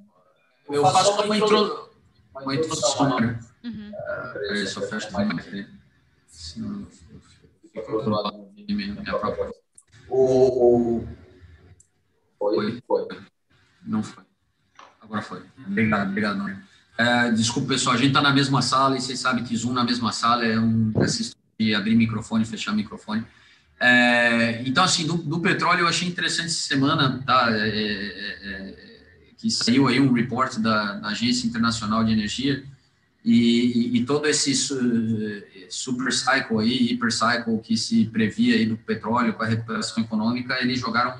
[0.70, 1.90] Eu faço uma, intro...
[2.34, 3.38] uma introdução, Mário.
[3.62, 3.92] Uhum.
[4.32, 5.66] Peraí, só fecha mais aqui.
[6.26, 9.52] Senão fica do outro lado do minha própria.
[10.08, 11.04] O.
[12.54, 12.82] Foi?
[12.86, 13.08] Foi.
[13.86, 14.24] Não foi.
[15.00, 15.42] Agora foi.
[15.66, 16.56] Obrigado, obrigado, Nori.
[16.98, 19.84] É, desculpa, pessoal, a gente está na mesma sala e vocês sabem que Zoom na
[19.84, 20.92] mesma sala é um
[21.58, 23.24] de abrir microfone, fechar microfone.
[23.78, 27.48] É, então, assim, do, do, petróleo eu achei interessante essa semana, tá?
[27.50, 28.90] É, é, é
[29.38, 32.62] que saiu aí um report da, da Agência Internacional de Energia
[33.24, 34.54] e, e, todo esse
[35.70, 40.58] super cycle aí, hyper cycle que se previa aí do petróleo com a recuperação econômica,
[40.60, 41.14] eles jogaram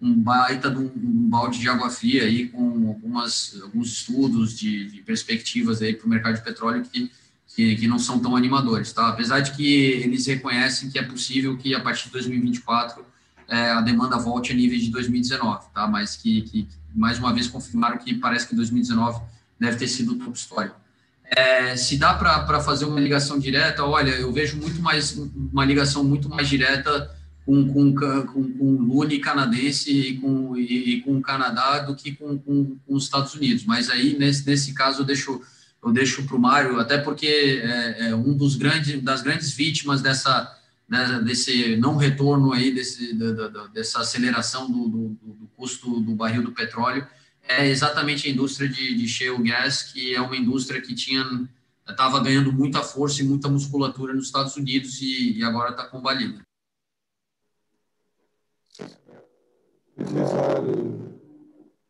[0.00, 4.90] um baita de um, um balde de água fria aí com algumas, alguns estudos de,
[4.90, 7.10] de perspectivas aí para o mercado de petróleo que,
[7.54, 9.08] que, que, não são tão animadores, tá?
[9.08, 13.04] Apesar de que eles reconhecem que é possível que a partir de 2024
[13.48, 15.86] é, a demanda volte a níveis de 2019, tá?
[15.86, 19.20] Mas que, que mais uma vez confirmaram que parece que 2019
[19.58, 20.76] deve ter sido o topo histórico.
[21.24, 25.16] É, se dá para fazer uma ligação direta, olha, eu vejo muito mais
[25.52, 27.10] uma ligação muito mais direta
[27.44, 32.12] com, com, com, com Lune canadense e com, e, e com o Canadá do que
[32.12, 33.64] com, com, com, os Estados Unidos.
[33.64, 35.40] Mas aí, nesse, nesse caso, eu deixo
[35.84, 37.26] eu deixo para o Mário, até porque
[37.62, 43.12] é, é, um dos grandes das grandes vítimas dessa né, desse não retorno aí desse
[43.14, 47.06] da, da, dessa aceleração do, do, do custo do barril do petróleo
[47.46, 51.46] é exatamente a indústria de, de shale gas, que é uma indústria que tinha
[51.86, 56.40] estava ganhando muita força e muita musculatura nos Estados Unidos e, e agora está combalida.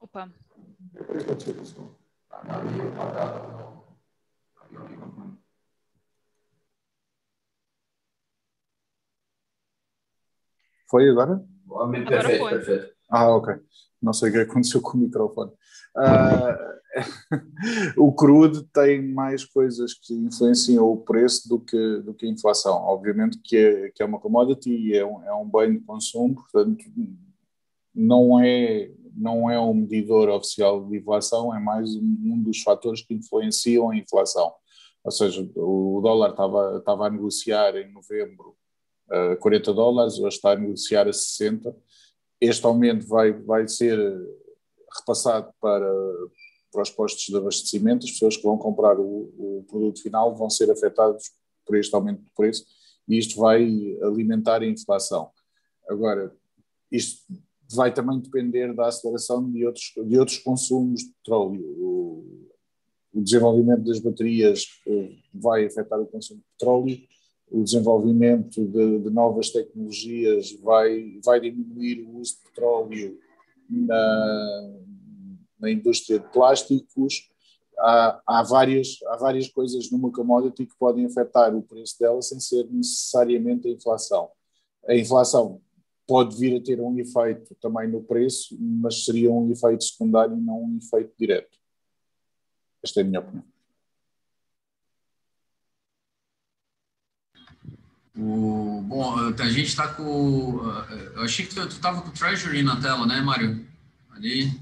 [0.00, 0.30] Opa.
[10.88, 11.42] Foi agora?
[12.06, 12.94] Perfeito, perfeito.
[13.10, 13.54] Ah, ok.
[14.02, 15.50] Não sei o que aconteceu com o microfone.
[15.96, 16.74] Uh,
[17.96, 22.74] o crude tem mais coisas que influenciam o preço do que, do que a inflação.
[22.74, 26.34] Obviamente que é, que é uma commodity e é um, é um bem de consumo,
[26.34, 26.84] portanto,
[27.94, 33.14] não é, não é um medidor oficial de inflação, é mais um, dos fatores que
[33.14, 34.52] influenciam a inflação.
[35.04, 38.56] Ou seja, o dólar estava, estava a negociar em novembro
[39.10, 41.76] uh, 40 dólares, hoje está a negociar a 60.
[42.40, 43.98] Este aumento vai, vai ser
[44.98, 45.92] repassado para,
[46.72, 50.48] para os postos de abastecimento, as pessoas que vão comprar o, o produto final vão
[50.48, 51.30] ser afetados
[51.66, 52.64] por este aumento de preço
[53.08, 53.62] e isto vai
[54.02, 55.30] alimentar a inflação.
[55.88, 56.34] Agora,
[56.90, 57.22] isto
[57.74, 61.64] vai também depender da aceleração de outros, de outros consumos de petróleo.
[61.78, 62.48] O,
[63.12, 66.98] o desenvolvimento das baterias eh, vai afetar o consumo de petróleo,
[67.50, 73.18] o desenvolvimento de, de novas tecnologias vai, vai diminuir o uso de petróleo
[73.68, 74.72] na,
[75.60, 77.30] na indústria de plásticos.
[77.78, 82.40] Há, há, várias, há várias coisas numa commodity que podem afetar o preço dela sem
[82.40, 84.28] ser necessariamente a inflação.
[84.86, 85.60] A inflação
[86.06, 90.40] pode vir a ter um efeito também no preço, mas seria um efeito secundário e
[90.40, 91.58] não um efeito direto.
[92.82, 93.44] Esta é a minha opinião.
[98.16, 100.60] O, bom, a gente está com.
[101.14, 103.66] Eu achei que tu estava com o Treasury na tela, né, Mário?
[104.10, 104.52] Ali.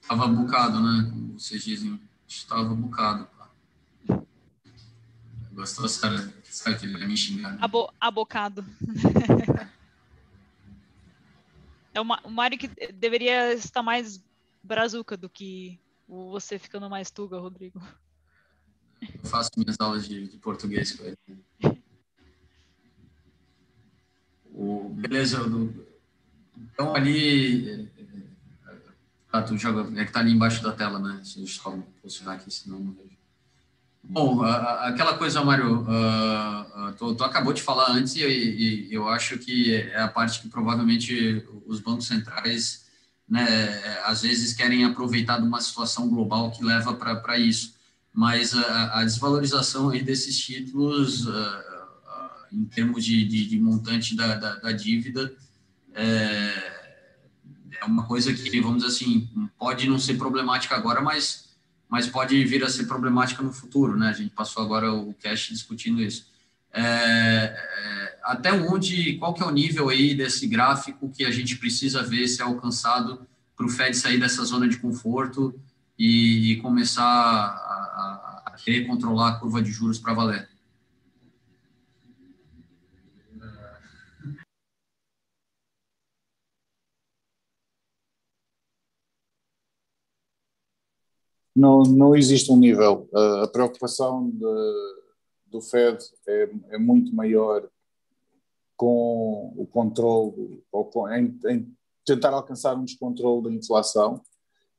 [0.00, 1.08] Estava bucado, né?
[1.10, 2.00] Como vocês dizem.
[2.26, 3.28] Estava bucado.
[5.52, 6.32] Gostou, Sara?
[6.44, 7.56] Sabe que ele vai me xingar?
[7.60, 8.64] Abo, abocado.
[11.96, 14.22] é o Mário que deveria estar mais
[14.62, 17.80] brazuca do que você ficando mais tuga, Rodrigo.
[19.00, 21.18] Eu faço minhas aulas de, de português com ele.
[24.52, 25.38] O, beleza,
[26.56, 27.90] então ali.
[29.32, 31.16] Ah, tu joga, é que tá ali embaixo da tela, né?
[31.16, 33.15] Deixa eu só posicionar aqui, senão não vejo.
[34.08, 39.36] Bom, aquela coisa, Mário, uh, tu, tu, acabou de falar antes e, e, eu acho
[39.38, 42.86] que é a parte que provavelmente os bancos centrais,
[43.28, 43.44] né,
[44.04, 47.74] às vezes querem aproveitar de uma situação global que leva para isso.
[48.12, 51.76] Mas a, a, desvalorização aí desses títulos, uh,
[52.52, 55.34] em termos de, de, de montante da, da, da dívida,
[55.94, 56.02] é,
[57.80, 59.28] é, uma coisa que, vamos dizer assim,
[59.58, 61.45] pode não ser problemática agora, mas,
[61.88, 64.08] mas pode vir a ser problemática no futuro, né?
[64.08, 66.26] A gente passou agora o cash discutindo isso.
[66.72, 71.56] É, é, até onde, qual que é o nível aí desse gráfico que a gente
[71.56, 73.26] precisa ver se é alcançado
[73.56, 75.58] para o Fed sair dessa zona de conforto
[75.98, 80.48] e, e começar a, a, a querer controlar a curva de juros para valer?
[91.56, 93.08] Não, não existe um nível.
[93.42, 94.44] a preocupação de,
[95.46, 95.98] do Fed
[96.28, 97.66] é, é, muito maior
[98.76, 104.20] com o controle, ou com, em, em, tentar alcançar um descontrole da inflação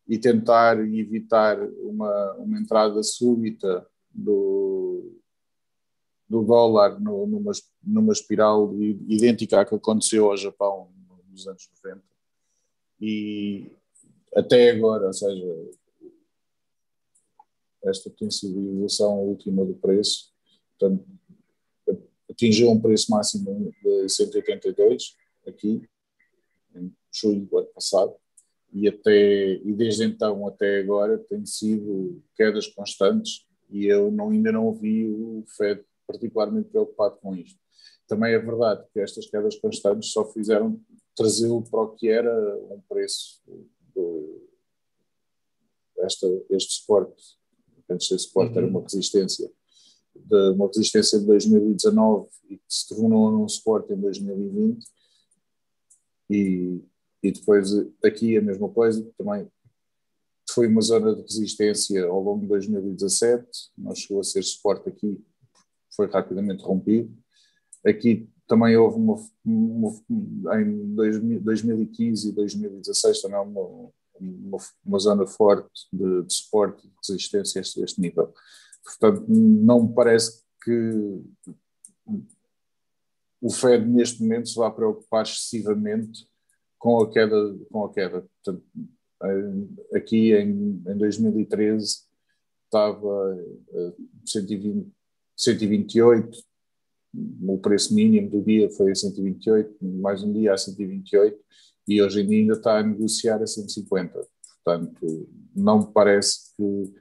[0.08, 5.20] e tentar evitar uma, uma entrada súbita do,
[6.30, 7.52] do dólar no, numa,
[7.84, 10.92] numa espiral idêntica à que aconteceu ao Japão
[11.28, 12.04] nos anos 90.
[13.02, 13.72] E
[14.36, 15.44] até agora, ou seja,
[17.84, 18.12] esta
[18.44, 20.32] evolução última do preço,
[20.78, 21.06] portanto,
[22.30, 25.16] atingiu um preço máximo de 182
[25.48, 25.82] aqui,
[26.76, 28.16] em julho do ano passado,
[28.72, 34.52] e, até, e desde então até agora tem sido quedas constantes e eu não, ainda
[34.52, 37.60] não vi o Fed particularmente preocupado com isto.
[38.08, 40.80] Também é verdade que estas quedas constantes só fizeram
[41.16, 42.32] trazê-lo para o que era
[42.70, 43.42] um preço
[43.94, 44.48] do,
[45.98, 47.37] esta, este suporte
[47.90, 48.58] antes desse suporte uhum.
[48.58, 49.52] era uma resistência
[50.16, 54.86] de uma resistência de 2019 e que se tornou num suporte em 2020
[56.30, 56.82] e,
[57.24, 57.70] e depois
[58.04, 59.48] aqui a mesma coisa também
[60.50, 65.24] foi uma zona de resistência ao longo de 2017 não chegou a ser suporte aqui
[65.96, 67.16] foi rapidamente rompido
[67.86, 69.16] aqui também houve uma,
[69.46, 76.91] uma em 2015 e 2016 também uma, uma, uma zona forte de, de suporte e
[77.07, 78.34] resistência a este, este nível.
[78.84, 81.22] Portanto, não me parece que
[83.41, 86.28] o Fed neste momento se vá preocupar excessivamente
[86.78, 87.57] com a queda.
[87.70, 88.26] Com a queda.
[88.43, 88.65] Portanto,
[89.93, 92.07] aqui em, em 2013
[92.65, 93.38] estava
[94.26, 94.91] 120,
[95.36, 96.38] 128,
[97.47, 101.38] o preço mínimo do dia foi a 128, mais um dia a 128,
[101.88, 104.20] e hoje em dia ainda está a negociar a 150.
[104.64, 106.94] Portanto, não me parece que,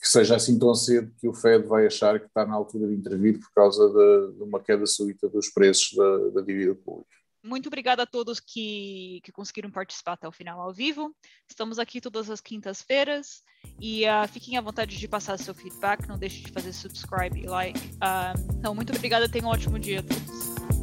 [0.00, 2.94] que seja assim tão cedo que o Fed vai achar que está na altura de
[2.94, 7.18] intervir por causa de, de uma queda súbita dos preços da, da dívida pública.
[7.42, 11.14] Muito obrigada a todos que, que conseguiram participar até o final ao vivo.
[11.48, 13.42] Estamos aqui todas as quintas-feiras
[13.80, 16.06] e uh, fiquem à vontade de passar seu feedback.
[16.06, 17.78] Não deixe de fazer subscribe e like.
[17.78, 19.28] Uh, então, muito obrigada.
[19.28, 20.77] Tenham um ótimo dia a todos.